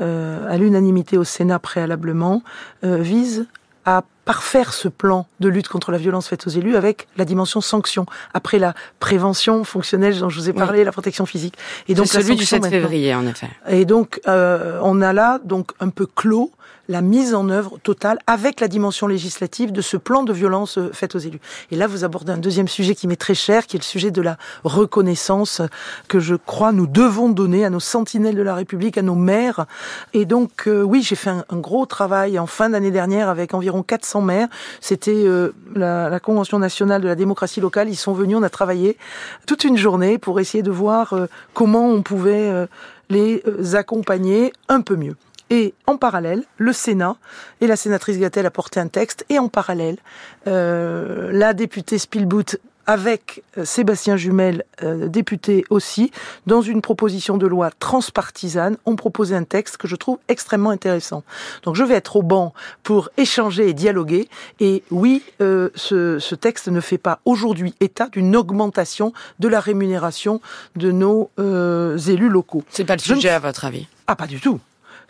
[0.00, 2.42] à l'unanimité au Sénat préalablement,
[2.82, 3.46] vise
[3.84, 7.60] à parfaire ce plan de lutte contre la violence faite aux élus avec la dimension
[7.60, 11.56] sanction, après la prévention fonctionnelle dont je vous ai parlé, la protection physique.
[11.88, 13.50] Et donc celui du 7 février, en effet.
[13.68, 16.50] Et donc, on a là donc un peu clos
[16.90, 20.90] la mise en œuvre totale avec la dimension législative de ce plan de violence euh,
[20.92, 21.38] fait aux élus.
[21.70, 24.10] Et là, vous abordez un deuxième sujet qui m'est très cher, qui est le sujet
[24.10, 25.62] de la reconnaissance
[26.08, 29.66] que je crois nous devons donner à nos sentinelles de la République, à nos maires.
[30.14, 33.84] Et donc, euh, oui, j'ai fait un, gros travail en fin d'année dernière avec environ
[33.84, 34.48] 400 maires.
[34.80, 37.88] C'était euh, la, Convention nationale de la démocratie locale.
[37.88, 38.98] Ils sont venus, on a travaillé
[39.46, 41.14] toute une journée pour essayer de voir
[41.54, 42.66] comment on pouvait
[43.08, 43.42] les
[43.74, 45.16] accompagner un peu mieux.
[45.50, 47.16] Et en parallèle, le Sénat
[47.60, 49.26] et la sénatrice Gattel a porté un texte.
[49.28, 49.98] Et en parallèle,
[50.46, 52.56] euh, la députée Spielboot
[52.90, 56.10] avec euh, Sébastien Jumel, euh, député aussi,
[56.46, 61.22] dans une proposition de loi transpartisane, ont proposé un texte que je trouve extrêmement intéressant.
[61.62, 64.28] Donc je vais être au banc pour échanger et dialoguer.
[64.58, 69.60] Et oui, euh, ce, ce, texte ne fait pas aujourd'hui état d'une augmentation de la
[69.60, 70.40] rémunération
[70.74, 72.64] de nos élus locaux.
[72.70, 73.86] C'est pas le sujet à votre avis?
[74.06, 74.58] Ah, pas du tout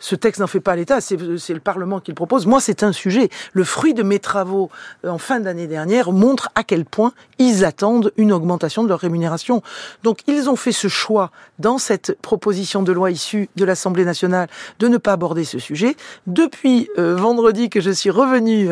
[0.01, 2.47] ce texte n'en fait pas l'état, c'est le Parlement qui le propose.
[2.47, 3.29] Moi, c'est un sujet.
[3.53, 4.69] Le fruit de mes travaux
[5.05, 8.99] euh, en fin d'année dernière montre à quel point ils attendent une augmentation de leur
[8.99, 9.61] rémunération.
[10.03, 14.49] Donc, ils ont fait ce choix dans cette proposition de loi issue de l'Assemblée nationale
[14.79, 15.95] de ne pas aborder ce sujet.
[16.25, 18.69] Depuis euh, vendredi que je suis revenu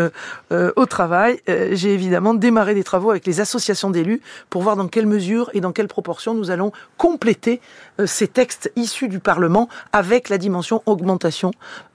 [0.51, 4.87] euh, au travail, j'ai évidemment démarré des travaux avec les associations d'élus pour voir dans
[4.87, 7.61] quelle mesure et dans quelle proportion nous allons compléter
[8.05, 10.81] ces textes issus du Parlement avec la dimension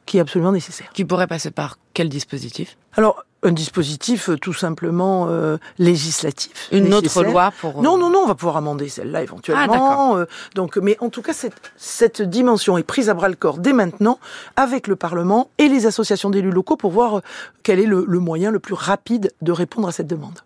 [0.06, 0.88] qui est absolument nécessaire.
[0.92, 2.76] Qui pourrait passer par quel dispositif?
[2.96, 6.68] Alors, un dispositif euh, tout simplement euh, législatif.
[6.72, 7.82] Une autre loi pour.
[7.82, 10.16] Non, non, non, on va pouvoir amender celle-là éventuellement.
[10.16, 13.58] Ah, donc, mais en tout cas, cette, cette dimension est prise à bras le corps
[13.58, 14.18] dès maintenant
[14.56, 17.20] avec le Parlement et les associations d'élus locaux pour voir
[17.62, 20.40] quel est le, le moyen le plus rapide de répondre à cette demande.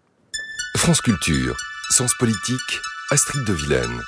[0.76, 1.56] France Culture,
[1.90, 4.00] Sens Politique, Astrid de Vilaine.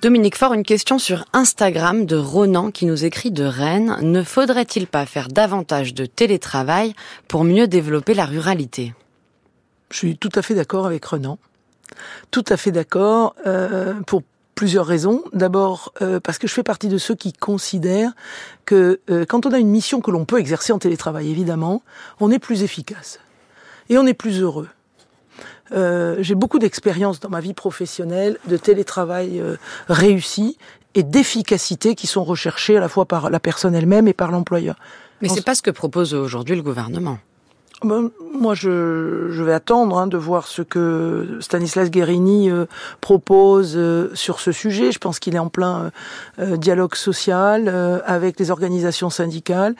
[0.00, 3.96] Dominique Faure, une question sur Instagram de Ronan qui nous écrit de Rennes.
[4.00, 6.94] Ne faudrait-il pas faire davantage de télétravail
[7.26, 8.94] pour mieux développer la ruralité?
[9.90, 11.36] Je suis tout à fait d'accord avec Renan.
[12.30, 14.22] Tout à fait d'accord euh, pour
[14.54, 15.24] plusieurs raisons.
[15.32, 18.12] D'abord euh, parce que je fais partie de ceux qui considèrent
[18.66, 21.82] que euh, quand on a une mission que l'on peut exercer en télétravail, évidemment,
[22.20, 23.18] on est plus efficace
[23.88, 24.68] et on est plus heureux.
[25.72, 29.56] Euh, j'ai beaucoup d'expérience dans ma vie professionnelle de télétravail euh,
[29.88, 30.58] réussi
[30.94, 34.76] et d'efficacité qui sont recherchées à la fois par la personne elle-même et par l'employeur.
[35.20, 37.18] Mais c'est pas ce que propose aujourd'hui le gouvernement.
[37.84, 42.66] Ben, moi, je, je, vais attendre hein, de voir ce que Stanislas Guérini euh,
[43.00, 44.90] propose euh, sur ce sujet.
[44.90, 45.92] Je pense qu'il est en plein
[46.40, 47.68] euh, dialogue social
[48.04, 49.76] avec les organisations syndicales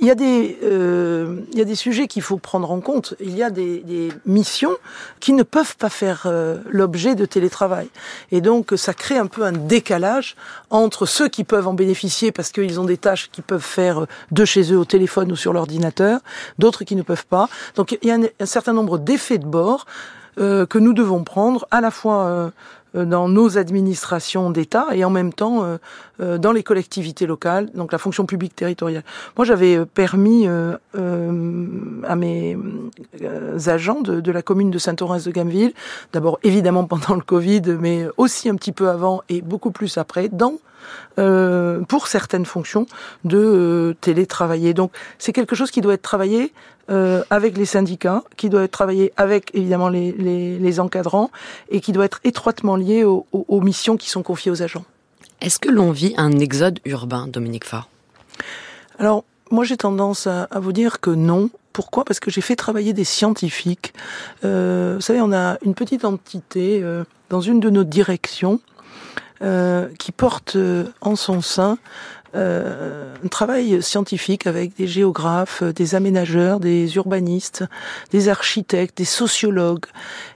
[0.00, 3.14] il y a des, euh, il y a des sujets qu'il faut prendre en compte.
[3.20, 4.76] Il y a des, missions
[5.20, 7.88] qui ne peuvent pas faire euh, l'objet de télétravail.
[8.30, 10.36] Et donc, ça crée un peu un décalage
[10.70, 14.44] entre ceux qui peuvent en bénéficier parce qu'ils ont des tâches qu'ils peuvent faire de
[14.44, 16.20] chez eux au téléphone ou sur l'ordinateur,
[16.58, 17.48] d'autres qui ne peuvent pas.
[17.76, 19.86] Donc, il y a un, un certain nombre d'effets de bord
[20.38, 22.50] euh, que nous devons prendre à la fois euh,
[22.94, 25.78] euh, dans nos administrations d'État et en même temps euh, euh,
[26.38, 29.02] dans les collectivités locales, donc la fonction publique territoriale.
[29.36, 32.56] Moi, j'avais permis à mes
[33.66, 35.72] agents de, de, la commune de Saint-Orens de Gameville,
[36.12, 40.28] d'abord évidemment pendant le Covid, mais aussi un petit peu avant et beaucoup plus après,
[40.28, 40.58] dans
[41.18, 42.86] euh, pour certaines fonctions
[43.24, 44.72] de euh, télétravailler.
[44.72, 46.52] Donc c'est quelque chose qui doit être travaillé
[46.90, 51.30] euh, avec les syndicats, qui doit être travaillé avec évidemment les, les, les encadrants
[51.68, 54.84] et qui doit être étroitement lié aux, missions qui sont confiées aux agents.
[55.42, 57.88] Est-ce que l'on vit un exode urbain, Dominique Faure?
[59.00, 61.50] Alors moi j'ai tendance à, vous dire que non.
[61.72, 62.04] Pourquoi?
[62.04, 63.92] Parce que j'ai fait travailler des scientifiques.
[64.44, 68.60] Euh, vous savez, on a une petite entité euh, dans une de nos directions
[69.42, 71.76] euh, qui porte euh, en son sein
[72.34, 77.62] un travail scientifique avec des géographes, des aménageurs, des urbanistes,
[78.10, 79.84] des architectes, des sociologues.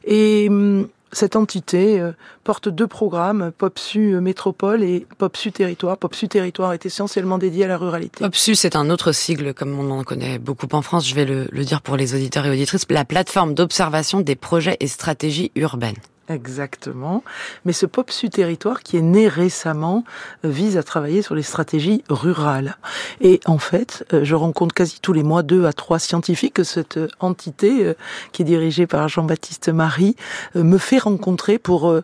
[0.05, 2.03] Et hum, cette entité
[2.45, 5.97] porte deux programmes, POPSU Métropole et POPSU Territoire.
[5.99, 8.25] POPSU Territoire est essentiellement dédié à la ruralité.
[8.25, 11.09] POPSU, c'est un autre sigle, comme on en connaît beaucoup en France.
[11.09, 12.87] Je vais le, le dire pour les auditeurs et auditrices.
[12.90, 15.97] La plateforme d'observation des projets et stratégies urbaines.
[16.29, 17.23] Exactement.
[17.65, 20.05] Mais ce POPSU territoire qui est né récemment
[20.45, 22.77] euh, vise à travailler sur les stratégies rurales.
[23.21, 26.65] Et en fait, euh, je rencontre quasi tous les mois deux à trois scientifiques.
[26.65, 27.95] Cette euh, entité,
[28.33, 30.17] qui est dirigée par Jean-Baptiste Marie,
[30.55, 31.95] me fait rencontrer pour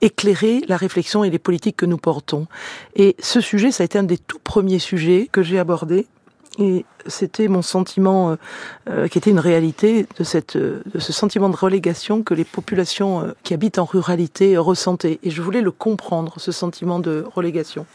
[0.00, 2.46] éclairer la réflexion et les politiques que nous portons.
[2.94, 6.06] Et ce sujet, ça a été un des tout premiers sujets que j'ai abordé
[6.58, 8.36] et c'était mon sentiment, euh,
[8.90, 12.44] euh, qui était une réalité de, cette, euh, de ce sentiment de relégation que les
[12.44, 15.20] populations euh, qui habitent en ruralité ressentaient.
[15.22, 17.86] Et je voulais le comprendre, ce sentiment de relégation.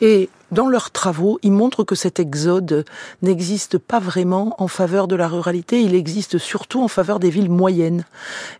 [0.00, 2.84] Et dans leurs travaux, ils montrent que cet exode
[3.22, 7.50] n'existe pas vraiment en faveur de la ruralité, il existe surtout en faveur des villes
[7.50, 8.04] moyennes.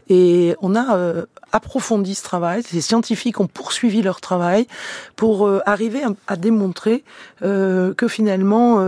[0.09, 4.67] Et on a euh, approfondi ce travail, les scientifiques ont poursuivi leur travail
[5.17, 7.05] pour arriver à, à démontrer
[7.43, 8.81] euh, que finalement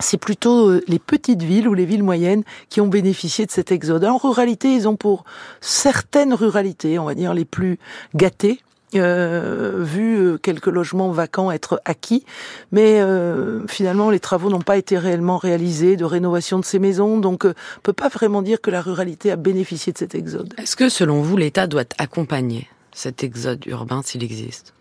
[0.00, 3.72] c'est plutôt euh, les petites villes ou les villes moyennes qui ont bénéficié de cet
[3.72, 4.04] exode.
[4.04, 5.24] En ruralité, ils ont pour
[5.60, 7.78] certaines ruralités, on va dire les plus
[8.14, 8.60] gâtées,
[8.94, 12.24] euh, vu euh, quelques logements vacants être acquis,
[12.72, 13.00] mais
[13.68, 17.80] finalement les travaux n'ont pas été réellement réalisés de rénovation de ces maisons, donc on
[17.82, 20.54] peut pas vraiment dire que la ruralité a bénéficié de cet exode.
[20.58, 24.72] Est-ce que selon vous l'État doit accompagner cet exode urbain s'il existe?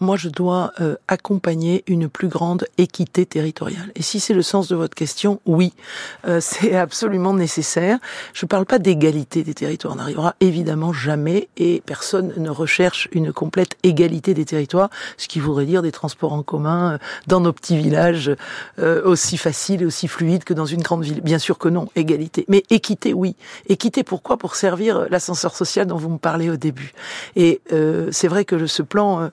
[0.00, 3.90] Moi, je dois euh, accompagner une plus grande équité territoriale.
[3.94, 5.72] Et si c'est le sens de votre question, oui,
[6.26, 7.98] euh, c'est absolument nécessaire.
[8.32, 9.94] Je ne parle pas d'égalité des territoires.
[9.94, 15.40] On n'arrivera évidemment jamais, et personne ne recherche une complète égalité des territoires, ce qui
[15.40, 18.30] voudrait dire des transports en commun euh, dans nos petits villages
[18.78, 21.20] euh, aussi faciles et aussi fluides que dans une grande ville.
[21.20, 22.44] Bien sûr que non, égalité.
[22.48, 23.36] Mais équité, oui.
[23.68, 24.36] Équité, pourquoi?
[24.36, 26.92] Pour servir l'ascenseur social dont vous me parlez au début.
[27.36, 29.30] Et euh, c'est vrai que ce plan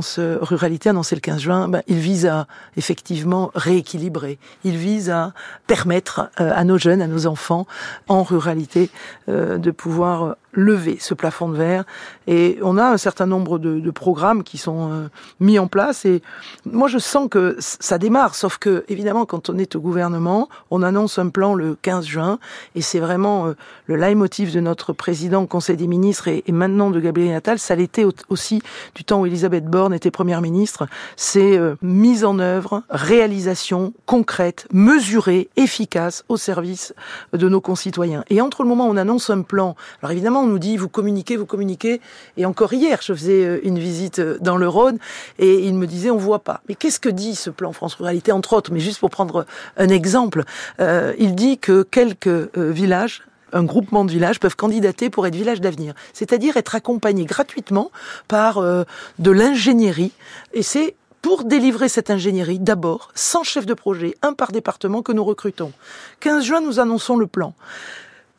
[0.00, 4.38] Ruralité annoncé le 15 juin, ben, il vise à effectivement rééquilibrer.
[4.64, 5.32] Il vise à
[5.66, 7.66] permettre euh, à nos jeunes, à nos enfants
[8.08, 8.90] en ruralité,
[9.28, 11.84] euh, de pouvoir lever ce plafond de verre.
[12.26, 16.04] Et on a un certain nombre de, de programmes qui sont euh, mis en place.
[16.04, 16.20] Et
[16.64, 18.34] moi, je sens que ça démarre.
[18.34, 22.38] Sauf que, évidemment, quand on est au gouvernement, on annonce un plan le 15 juin.
[22.74, 23.52] Et c'est vraiment euh,
[23.86, 27.60] le leitmotiv de notre président Conseil des ministres et, et maintenant de Gabriel Attal.
[27.60, 28.60] Ça l'était aussi
[28.96, 30.86] du temps où Elisabeth Borne était première ministre.
[31.16, 36.94] C'est euh, mise en œuvre, réalisation concrète, mesurée, efficace au service
[37.32, 38.24] de nos concitoyens.
[38.28, 41.36] Et entre le moment où on annonce un plan, alors évidemment, nous dit vous communiquez,
[41.36, 42.00] vous communiquez.
[42.36, 44.98] Et encore hier, je faisais euh, une visite euh, dans le Rhône
[45.38, 46.60] et il me disait on voit pas.
[46.68, 49.88] Mais qu'est-ce que dit ce plan France Ruralité entre autres Mais juste pour prendre un
[49.88, 50.44] exemple,
[50.80, 53.22] euh, il dit que quelques villages
[53.54, 57.90] un groupement de villages peuvent candidater pour être village d'avenir, c'est-à-dire être accompagnés gratuitement
[58.28, 60.12] par de l'ingénierie.
[60.52, 65.12] Et c'est pour délivrer cette ingénierie, d'abord, sans chef de projet, un par département que
[65.12, 65.72] nous recrutons.
[66.20, 67.54] 15 juin, nous annonçons le plan.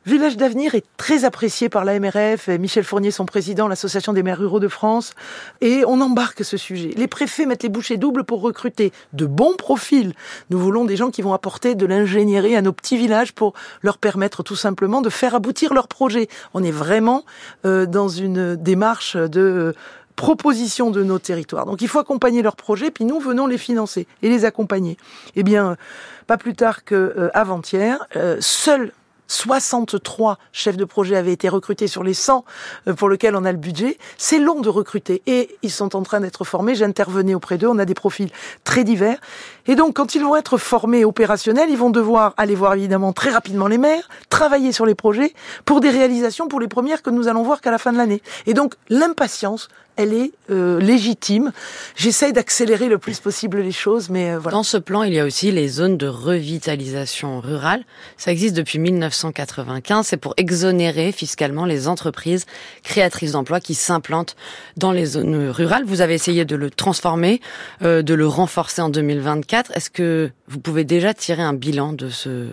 [0.09, 4.39] Village d'avenir est très apprécié par la MRF, Michel Fournier, son président, l'Association des maires
[4.39, 5.13] ruraux de France,
[5.61, 6.95] et on embarque ce sujet.
[6.97, 10.15] Les préfets mettent les bouchées doubles pour recruter de bons profils.
[10.49, 13.99] Nous voulons des gens qui vont apporter de l'ingénierie à nos petits villages pour leur
[13.99, 16.27] permettre tout simplement de faire aboutir leurs projets.
[16.55, 17.23] On est vraiment
[17.65, 19.75] euh, dans une démarche de
[20.15, 21.67] proposition de nos territoires.
[21.67, 24.97] Donc il faut accompagner leurs projets, puis nous venons les financer et les accompagner.
[25.35, 25.77] Eh bien,
[26.25, 28.91] pas plus tard qu'avant-hier, euh, seuls
[29.29, 32.43] 63 chefs de projet avaient été recrutés sur les 100
[32.87, 33.97] euh, pour lesquels on a le budget.
[34.17, 36.75] C'est long de recruter et ils sont en train d'être formés.
[36.75, 37.67] J'intervenais auprès d'eux.
[37.67, 38.29] On a des profils
[38.63, 39.19] très divers.
[39.67, 43.29] Et donc, quand ils vont être formés opérationnels, ils vont devoir aller voir évidemment très
[43.29, 47.27] rapidement les maires, travailler sur les projets pour des réalisations pour les premières que nous
[47.27, 48.21] allons voir qu'à la fin de l'année.
[48.47, 51.51] Et donc, l'impatience, elle est euh, légitime.
[51.97, 54.55] J'essaye d'accélérer le plus possible les choses, mais euh, voilà.
[54.55, 57.83] Dans ce plan, il y a aussi les zones de revitalisation rurale.
[58.15, 60.07] Ça existe depuis 1995.
[60.07, 62.45] C'est pour exonérer fiscalement les entreprises
[62.81, 64.37] créatrices d'emplois qui s'implantent
[64.77, 65.83] dans les zones rurales.
[65.85, 67.41] Vous avez essayé de le transformer,
[67.81, 69.75] euh, de le renforcer en 2024.
[69.75, 72.47] Est-ce que vous pouvez déjà tirer un bilan de ce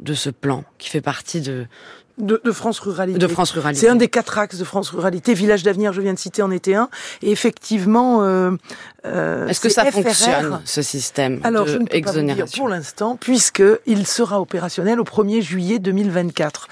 [0.00, 1.66] de ce plan qui fait partie de,
[2.18, 3.18] de, de, France Ruralité.
[3.18, 3.80] De France Ruralité.
[3.80, 5.34] C'est un des quatre axes de France Ruralité.
[5.34, 6.88] Village d'avenir, je viens de citer, en était un.
[7.22, 8.52] Et effectivement, euh,
[9.06, 12.50] euh, est-ce que ça fonctionne ce système Alors, de je ne peux exonération pas vous
[12.50, 16.68] dire pour l'instant, puisque il sera opérationnel au 1er juillet 2024.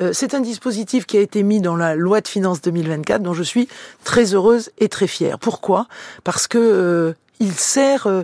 [0.00, 3.34] Euh, c'est un dispositif qui a été mis dans la loi de finances 2024, dont
[3.34, 3.68] je suis
[4.04, 5.38] très heureuse et très fière.
[5.38, 5.86] Pourquoi?
[6.24, 8.22] Parce que euh, il sert euh,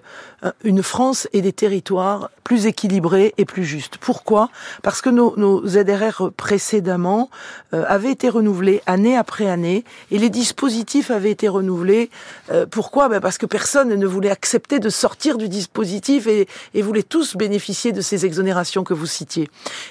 [0.65, 3.99] une France et des territoires plus équilibrés et plus justes.
[3.99, 4.51] Pourquoi?
[4.83, 7.31] Parce que nos, nos, ZRR précédemment
[7.75, 12.11] euh, avaient été renouvelés année après année et les dispositifs avaient été renouvelés.
[12.51, 13.09] Euh, pourquoi?
[13.09, 17.37] Ben Parce que personne ne voulait accepter de sortir du dispositif et, et voulait tous
[17.37, 19.49] bénéficier de ces exonérations que vous citiez.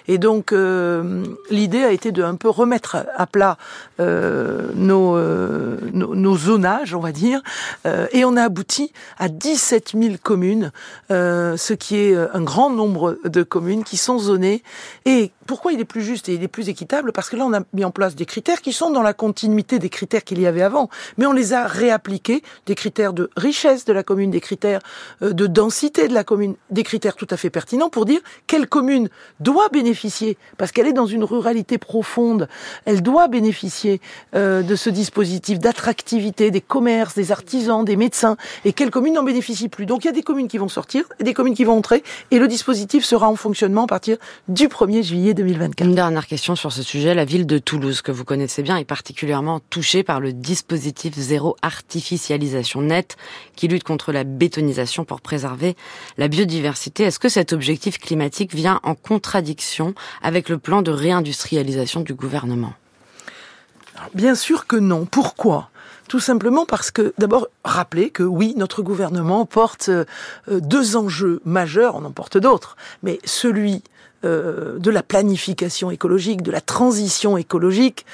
[0.07, 3.57] Et donc euh, l'idée a été de un peu remettre à plat
[3.99, 5.17] euh, nos,
[5.93, 7.41] nos, nos, zonages, on va dire,
[7.85, 10.71] et on a abouti à 17 000 communes,
[11.09, 14.63] ce qui est un grand nombre de communes qui sont zonées.
[15.05, 17.11] Et pourquoi il est plus juste et il est plus équitable?
[17.11, 19.79] Parce que là, on a mis en place des critères qui sont dans la continuité
[19.79, 23.83] des critères qu'il y avait avant, mais on les a réappliqués, des critères de richesse
[23.83, 24.79] de la commune, des critères
[25.19, 29.09] de densité de la commune, des critères tout à fait pertinents pour dire quelle commune
[29.41, 32.47] doit bénéficier, parce qu'elle est dans une ruralité profonde,
[32.85, 33.99] elle doit bénéficier
[34.35, 39.23] euh, de ce dispositif d'attractivité des commerces, des artisans, des médecins, et quelle commune n'en
[39.23, 39.85] bénéficie plus?
[39.85, 42.03] Donc il y a des communes qui vont sortir et des communes qui vont entrer,
[42.31, 44.15] et le dispositif sera en fonctionnement à partir
[44.47, 45.87] du 1er juillet 2024.
[45.87, 47.15] Une dernière question sur ce sujet.
[47.15, 51.57] La ville de Toulouse, que vous connaissez bien, est particulièrement touchée par le dispositif zéro
[51.63, 53.17] artificialisation nette
[53.55, 55.75] qui lutte contre la bétonisation pour préserver
[56.19, 57.05] la biodiversité.
[57.05, 62.73] Est-ce que cet objectif climatique vient en contradiction avec le plan de réindustrialisation du gouvernement?
[64.13, 65.05] Bien sûr que non.
[65.05, 65.69] Pourquoi?
[66.07, 70.05] Tout simplement parce que, d'abord, rappeler que oui, notre gouvernement porte euh,
[70.49, 73.81] deux enjeux majeurs, on en porte d'autres, mais celui
[74.23, 78.05] euh, de la planification écologique, de la transition écologique,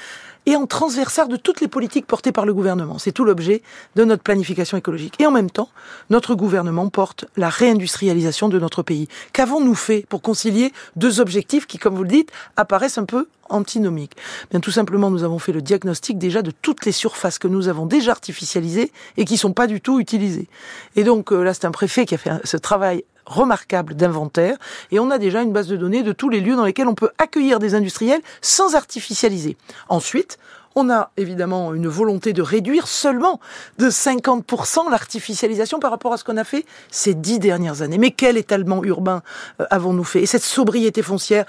[0.48, 2.98] et en transversal de toutes les politiques portées par le gouvernement.
[2.98, 3.60] C'est tout l'objet
[3.96, 5.14] de notre planification écologique.
[5.18, 5.68] Et en même temps,
[6.08, 9.08] notre gouvernement porte la réindustrialisation de notre pays.
[9.34, 14.16] Qu'avons-nous fait pour concilier deux objectifs qui, comme vous le dites, apparaissent un peu antinomiques?
[14.50, 17.68] Bien, tout simplement, nous avons fait le diagnostic déjà de toutes les surfaces que nous
[17.68, 20.48] avons déjà artificialisées et qui sont pas du tout utilisées.
[20.96, 24.56] Et donc, euh, là, c'est un préfet qui a fait ce travail remarquable d'inventaire
[24.90, 26.94] et on a déjà une base de données de tous les lieux dans lesquels on
[26.94, 29.56] peut accueillir des industriels sans artificialiser.
[29.88, 30.38] Ensuite,
[30.80, 33.40] On a évidemment une volonté de réduire seulement
[33.78, 37.98] de 50% l'artificialisation par rapport à ce qu'on a fait ces dix dernières années.
[37.98, 39.22] Mais quel étalement urbain
[39.60, 40.22] euh, avons-nous fait?
[40.22, 41.46] Et cette sobriété foncière,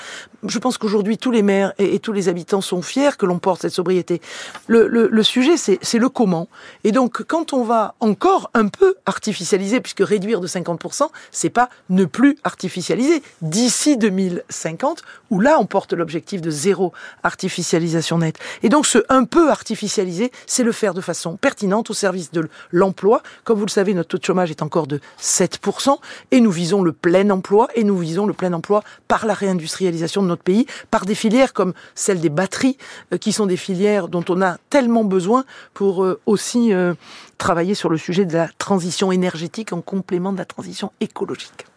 [0.48, 3.62] je pense qu'aujourd'hui tous les maires et, tous les habitants sont fiers que l'on porte
[3.62, 4.20] cette sobriété.
[4.68, 6.48] Le, sujet, c'est le comment.
[6.84, 11.69] Et donc, quand on va encore un peu artificialiser, puisque réduire de 50%, c'est pas
[11.92, 18.40] ne plus artificialiser d'ici 2050, où là on porte l'objectif de zéro artificialisation nette.
[18.63, 22.48] Et donc ce un peu artificialiser, c'est le faire de façon pertinente au service de
[22.72, 23.22] l'emploi.
[23.44, 25.98] Comme vous le savez, notre taux de chômage est encore de 7%,
[26.32, 30.24] et nous visons le plein emploi, et nous visons le plein emploi par la réindustrialisation
[30.24, 32.78] de notre pays, par des filières comme celle des batteries,
[33.13, 35.44] euh, qui sont des filières dont on a tellement besoin
[35.74, 36.94] pour euh, aussi euh,
[37.38, 41.69] travailler sur le sujet de la transition énergétique en complément de la transition écologique.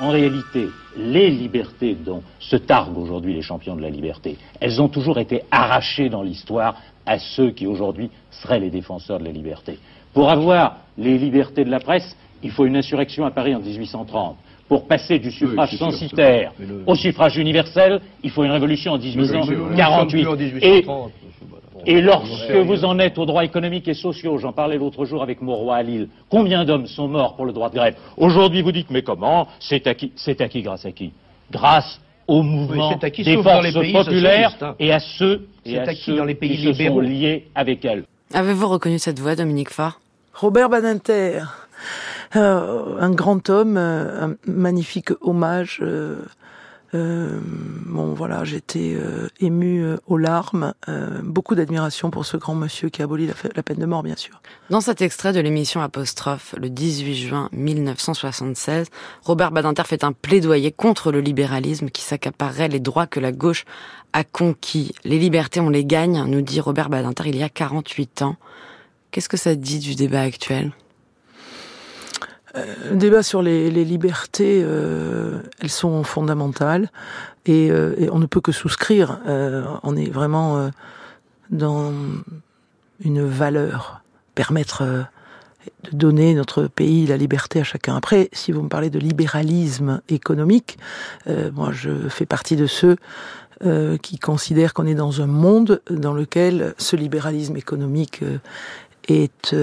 [0.00, 4.88] En réalité, les libertés dont se targuent aujourd'hui les champions de la liberté, elles ont
[4.88, 9.78] toujours été arrachées dans l'histoire à ceux qui aujourd'hui seraient les défenseurs de la liberté.
[10.14, 14.36] Pour avoir les libertés de la presse, il faut une insurrection à Paris en 1830.
[14.68, 16.52] Pour passer du suffrage censitaire
[16.86, 20.28] au suffrage universel, il faut une révolution en 1848.
[20.62, 20.86] Et
[21.86, 25.76] lorsque vous en êtes aux droits économiques et sociaux, j'en parlais l'autre jour avec Mauroy
[25.76, 29.02] à Lille, combien d'hommes sont morts pour le droit de grève Aujourd'hui, vous dites, mais
[29.02, 31.12] comment C'est acquis, c'est acquis grâce à qui
[31.50, 34.74] Grâce au mouvement des forces populaires hein.
[34.78, 38.04] et à ceux, et à ceux dans les pays qui se sont liés avec elles.
[38.34, 40.00] Avez-vous reconnu cette voix, Dominique Faure
[40.34, 41.40] Robert Badinter,
[42.36, 46.22] euh, un grand homme, euh, un magnifique hommage euh,
[46.94, 47.38] euh,
[47.86, 50.72] bon voilà, j'étais euh, ému euh, aux larmes,
[51.22, 54.40] beaucoup d'admiration pour ce grand monsieur qui a aboli la, peine de mort, bien sûr.
[54.70, 58.88] Dans cet extrait de l'émission Apostrophe, le 18 juin 1976,
[59.22, 63.64] Robert Badinter fait un plaidoyer contre le libéralisme qui s'accaparerait les droits que la gauche
[64.12, 64.94] a conquis.
[65.04, 68.36] Les libertés, on les gagne, nous dit Robert Badinter il y a 48 ans.
[69.10, 70.72] Qu'est-ce que ça dit du débat actuel?
[72.90, 76.90] Un débat sur les, libertés, euh, elles sont fondamentales
[77.48, 79.20] euh, et, on ne peut que souscrire.
[79.26, 80.70] Euh, on est vraiment
[81.50, 81.92] dans
[83.04, 84.02] une valeur,
[84.34, 87.96] permettre de donner notre pays la liberté à chacun.
[87.96, 90.78] Après, si vous me parlez de libéralisme économique,
[91.54, 92.96] moi je fais partie de ceux
[94.02, 98.22] qui considèrent qu'on est dans un monde dans lequel ce libéralisme économique
[99.08, 99.54] est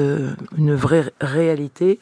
[0.58, 2.00] une vraie réalité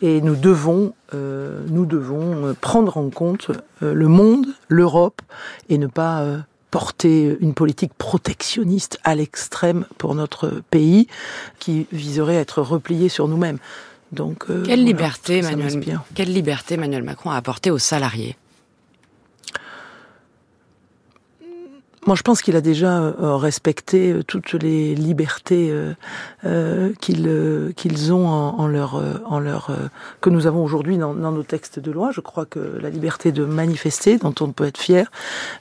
[0.00, 3.50] et nous devons, euh, nous devons euh, prendre en compte
[3.82, 5.22] euh, le monde, l'Europe,
[5.68, 6.24] et ne pas
[6.70, 11.06] porter une politique protectionniste à l'extrême pour notre pays,
[11.60, 13.58] qui viserait à être replié sur nous-mêmes.
[14.10, 18.36] Donc, quelle liberté, Manuel, quelle liberté Emmanuel Macron a apporté aux salariés?
[22.06, 25.72] Moi, je pense qu'il a déjà euh, respecté euh, toutes les libertés
[26.44, 29.70] euh, qu'ils qu'ils ont en, leur en leur
[30.20, 32.10] que nous avons aujourd'hui dans, dans, nos textes de loi.
[32.12, 35.10] Je crois que la liberté de manifester, dont on peut être fier,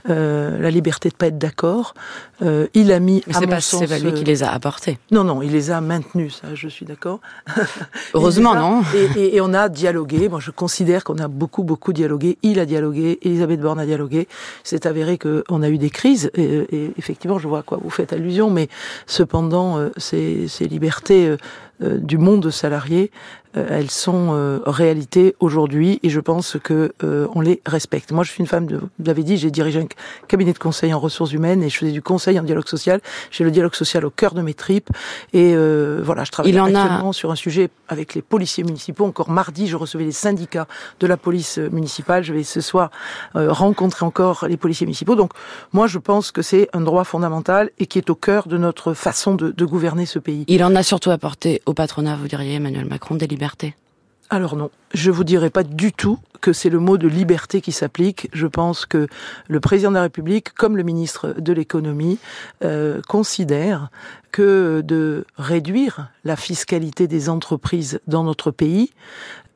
[0.06, 1.94] la liberté de pas être d'accord,
[2.42, 3.24] il a mis.
[3.28, 5.00] Mais c'est pas c'est pas lui qui les a apportés.
[5.12, 6.42] Non, non, il les a maintenus.
[6.42, 7.20] Ça, je suis d'accord.
[8.14, 8.82] Heureusement, non.
[9.16, 10.28] Et, et, on a dialogué.
[10.30, 12.38] Moi, je considère qu'on a beaucoup, beaucoup dialogué.
[12.44, 13.20] Il a dialogué.
[13.22, 14.28] Elisabeth Borne a dialogué.
[14.64, 18.14] C'est avéré qu'on a eu des crises et, effectivement, je vois à quoi vous faites
[18.14, 18.68] allusion, mais
[19.06, 21.38] cependant, euh, ces, libertés euh,
[21.84, 23.12] euh, du monde salarié,
[23.54, 28.12] elles sont euh, réalité aujourd'hui et je pense que on les respecte.
[28.12, 29.88] Moi, je suis une femme, de, vous l'avez dit, j'ai dirigé un
[30.28, 33.02] cabinet de conseil en ressources humaines et je faisais du conseil en dialogue social.
[33.32, 34.90] J'ai le dialogue social au cœur de mes tripes
[35.34, 35.56] et
[36.02, 39.06] voilà, je travaille actuellement sur un sujet avec les policiers municipaux.
[39.06, 40.68] Encore mardi, je recevais les syndicats
[41.00, 42.24] de la police municipale.
[42.24, 42.90] Je vais ce soir
[43.36, 45.16] rencontrer encore les policiers municipaux.
[45.16, 45.32] Donc,
[45.74, 48.94] moi, je pense que c'est un droit fondamental et qui est au cœur de notre
[48.94, 50.46] façon de, de gouverner ce pays.
[50.48, 53.43] Il en a surtout apporté au patronat, vous diriez, Emmanuel Macron, des libertés
[54.30, 57.72] alors non, je vous dirais pas du tout que c'est le mot de liberté qui
[57.72, 58.30] s'applique.
[58.34, 59.08] Je pense que
[59.48, 62.18] le président de la République, comme le ministre de l'économie,
[62.64, 63.90] euh, considère
[64.32, 68.92] que de réduire la fiscalité des entreprises dans notre pays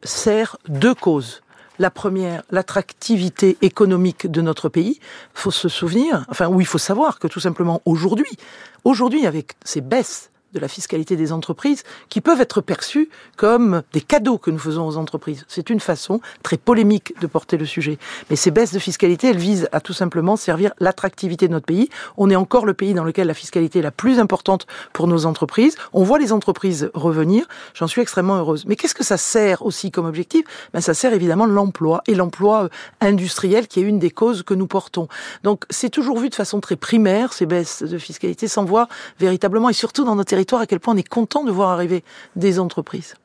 [0.04, 1.42] sert deux causes.
[1.80, 5.00] La première, l'attractivité économique de notre pays.
[5.34, 8.38] Faut se souvenir, enfin, oui, il faut savoir que tout simplement aujourd'hui,
[8.84, 14.02] aujourd'hui, avec ces baisses de la fiscalité des entreprises qui peuvent être perçues comme des
[14.02, 15.46] cadeaux que nous faisons aux entreprises.
[15.48, 17.98] C'est une façon très polémique de porter le sujet.
[18.30, 21.90] Mais ces baisses de fiscalité, elles visent à tout simplement servir l'attractivité de notre pays.
[22.18, 25.26] On est encore le pays dans lequel la fiscalité est la plus importante pour nos
[25.26, 25.76] entreprises.
[25.94, 27.46] On voit les entreprises revenir.
[27.74, 28.66] J'en suis extrêmement heureuse.
[28.66, 30.46] Mais qu'est-ce que ça sert aussi comme objectif?
[30.74, 32.70] Ben, Ça sert évidemment l'emploi et l'emploi euh,
[33.02, 35.08] industriel qui est une des causes que nous portons.
[35.44, 38.88] Donc c'est toujours vu de façon très primaire, ces baisses de fiscalité, sans voir
[39.20, 42.04] véritablement, et surtout dans nos territoires, à quel point on est content de voir arriver
[42.36, 43.16] des entreprises.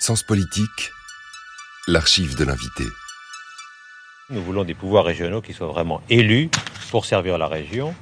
[0.00, 0.90] Sens politique,
[1.86, 2.84] l'archive de l'invité.
[4.28, 6.50] Nous voulons des pouvoirs régionaux qui soient vraiment élus
[6.90, 7.94] pour servir la région,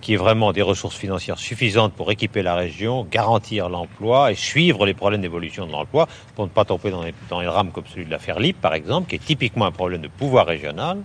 [0.00, 4.86] qui aient vraiment des ressources financières suffisantes pour équiper la région, garantir l'emploi et suivre
[4.86, 7.86] les problèmes d'évolution de l'emploi pour ne pas tomber dans les, dans les rames comme
[7.86, 11.02] celui de l'affaire LIP, par exemple, qui est typiquement un problème de pouvoir régional,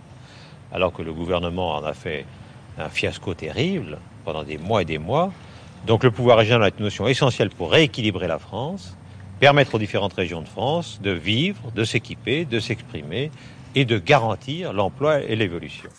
[0.72, 2.26] alors que le gouvernement en a fait
[2.78, 5.34] un fiasco terrible pendant des mois et des mois.
[5.88, 8.96] Donc le pouvoir régional est une notion essentielle pour rééquilibrer la France,
[9.40, 13.32] permettre aux différentes régions de France de vivre, de s'équiper, de s'exprimer
[13.74, 15.90] et de garantir l'emploi et l'évolution.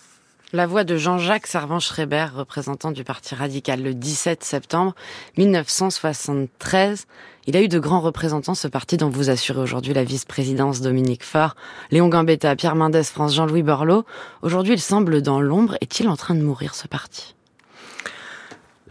[0.55, 4.93] La voix de Jean-Jacques Servan-Schreiber, représentant du Parti radical le 17 septembre
[5.37, 7.07] 1973.
[7.47, 11.23] Il a eu de grands représentants, ce parti dont vous assurez aujourd'hui la vice-présidence Dominique
[11.23, 11.55] Faure,
[11.89, 14.05] Léon Gambetta, Pierre Mendès France, Jean-Louis Borloo.
[14.43, 15.75] Aujourd'hui, il semble dans l'ombre.
[15.81, 17.33] Est-il en train de mourir, ce parti?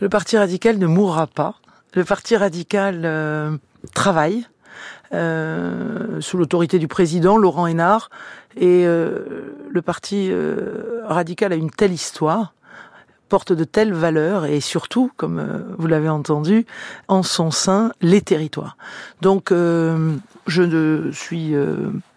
[0.00, 1.56] Le Parti radical ne mourra pas.
[1.94, 3.56] Le Parti radical euh,
[3.94, 4.46] travaille
[5.12, 8.10] euh, sous l'autorité du président Laurent Hénard.
[8.56, 10.32] Et euh, le Parti
[11.04, 12.54] radical a une telle histoire,
[13.28, 16.66] porte de telles valeurs et surtout, comme vous l'avez entendu,
[17.08, 18.76] en son sein, les territoires.
[19.20, 21.54] Donc, je ne suis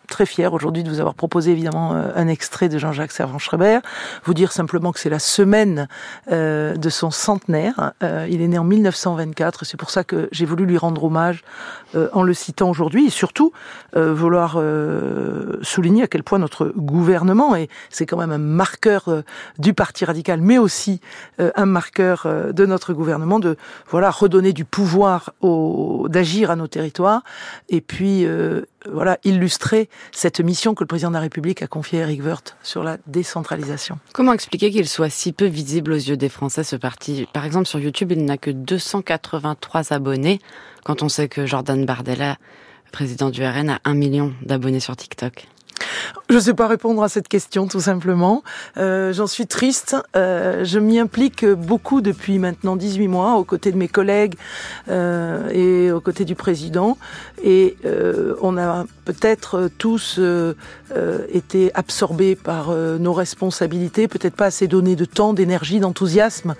[0.05, 3.79] très fier aujourd'hui de vous avoir proposé évidemment un extrait de Jean-Jacques Servan-Schreiber.
[4.23, 5.87] Vous dire simplement que c'est la semaine
[6.31, 7.93] euh, de son centenaire.
[8.03, 9.65] Euh, il est né en 1924.
[9.65, 11.43] C'est pour ça que j'ai voulu lui rendre hommage
[11.95, 13.51] euh, en le citant aujourd'hui et surtout
[13.95, 14.61] vouloir
[15.61, 19.23] souligner à quel point notre gouvernement et c'est quand même un marqueur
[19.57, 20.99] du Parti radical, mais aussi
[21.39, 23.55] un marqueur de notre gouvernement de
[23.89, 25.33] voilà redonner du pouvoir
[26.09, 27.23] d'agir à nos territoires
[27.69, 28.27] et puis
[28.91, 32.57] voilà illustrer cette mission que le président de la République a confiée à Eric Woerth
[32.63, 33.99] sur la décentralisation.
[34.13, 37.27] Comment expliquer qu'il soit si peu visible aux yeux des Français, ce parti?
[37.33, 40.39] Par exemple, sur YouTube, il n'a que 283 abonnés,
[40.83, 42.37] quand on sait que Jordan Bardella,
[42.91, 45.47] président du RN, a un million d'abonnés sur TikTok.
[46.29, 48.43] Je ne sais pas répondre à cette question, tout simplement.
[48.77, 49.95] Euh, J'en suis triste.
[50.15, 54.35] Euh, je m'y implique beaucoup depuis maintenant 18 mois, aux côtés de mes collègues
[54.89, 56.97] euh, et aux côtés du président.
[57.43, 60.55] Et euh, on a peut-être tous euh,
[61.31, 66.55] été absorbés par euh, nos responsabilités, peut-être pas assez donné de temps, d'énergie, d'enthousiasme.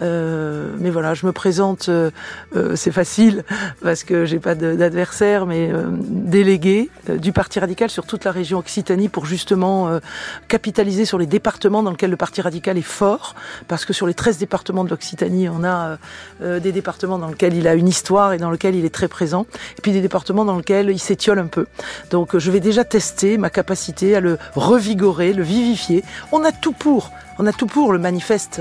[0.00, 1.90] mais voilà, je me présente,
[2.74, 3.44] c'est facile,
[3.82, 5.70] parce que j'ai pas d'adversaire, mais
[6.00, 8.58] délégué du Parti radical sur toute la région
[9.12, 10.00] Pour justement euh,
[10.48, 13.34] capitaliser sur les départements dans lesquels le Parti radical est fort,
[13.68, 15.96] parce que sur les 13 départements de l'Occitanie, on a euh,
[16.42, 19.08] euh, des départements dans lesquels il a une histoire et dans lesquels il est très
[19.08, 19.46] présent,
[19.78, 21.66] et puis des départements dans lesquels il s'étiole un peu.
[22.10, 26.02] Donc je vais déjà tester ma capacité à le revigorer, le vivifier.
[26.32, 27.12] On a tout pour.
[27.38, 28.60] On a tout pour le manifeste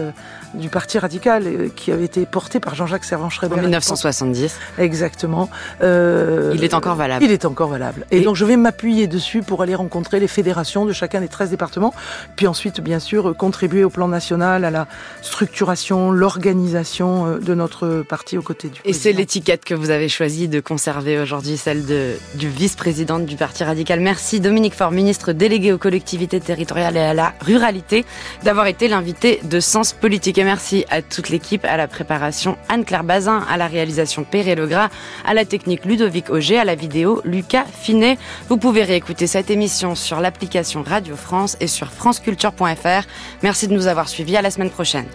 [0.54, 3.56] du Parti radical euh, qui avait été porté par Jean-Jacques Servan-Schreiber.
[3.56, 4.58] En 1970.
[4.78, 5.50] Exactement.
[5.82, 7.24] Euh, il est encore valable.
[7.24, 8.06] Il est encore valable.
[8.12, 11.28] Et, Et donc je vais m'appuyer dessus pour aller rencontrer les fédérations de chacun des
[11.28, 11.94] 13 départements,
[12.36, 14.88] puis ensuite bien sûr contribuer au plan national à la
[15.22, 20.10] structuration, l'organisation euh, de notre parti aux côtés du Et c'est l'étiquette que vous avez
[20.10, 24.00] choisi de conserver aujourd'hui, celle de, du vice-présidente du Parti radical.
[24.00, 28.06] Merci Dominique Faure, ministre délégué aux collectivités territoriales et à la ruralité,
[28.44, 33.46] d'avoir été l'invité de Sens Politique merci à toute l'équipe, à la préparation Anne-Claire Bazin,
[33.50, 34.90] à la réalisation Perret Legras,
[35.26, 38.18] à la technique Ludovic Auger, à la vidéo Lucas Finet.
[38.50, 43.08] Vous pouvez réécouter cette émission sur l'application Radio France et sur franceculture.fr.
[43.44, 44.38] Merci de nous avoir suivis.
[44.38, 45.06] À la semaine prochaine.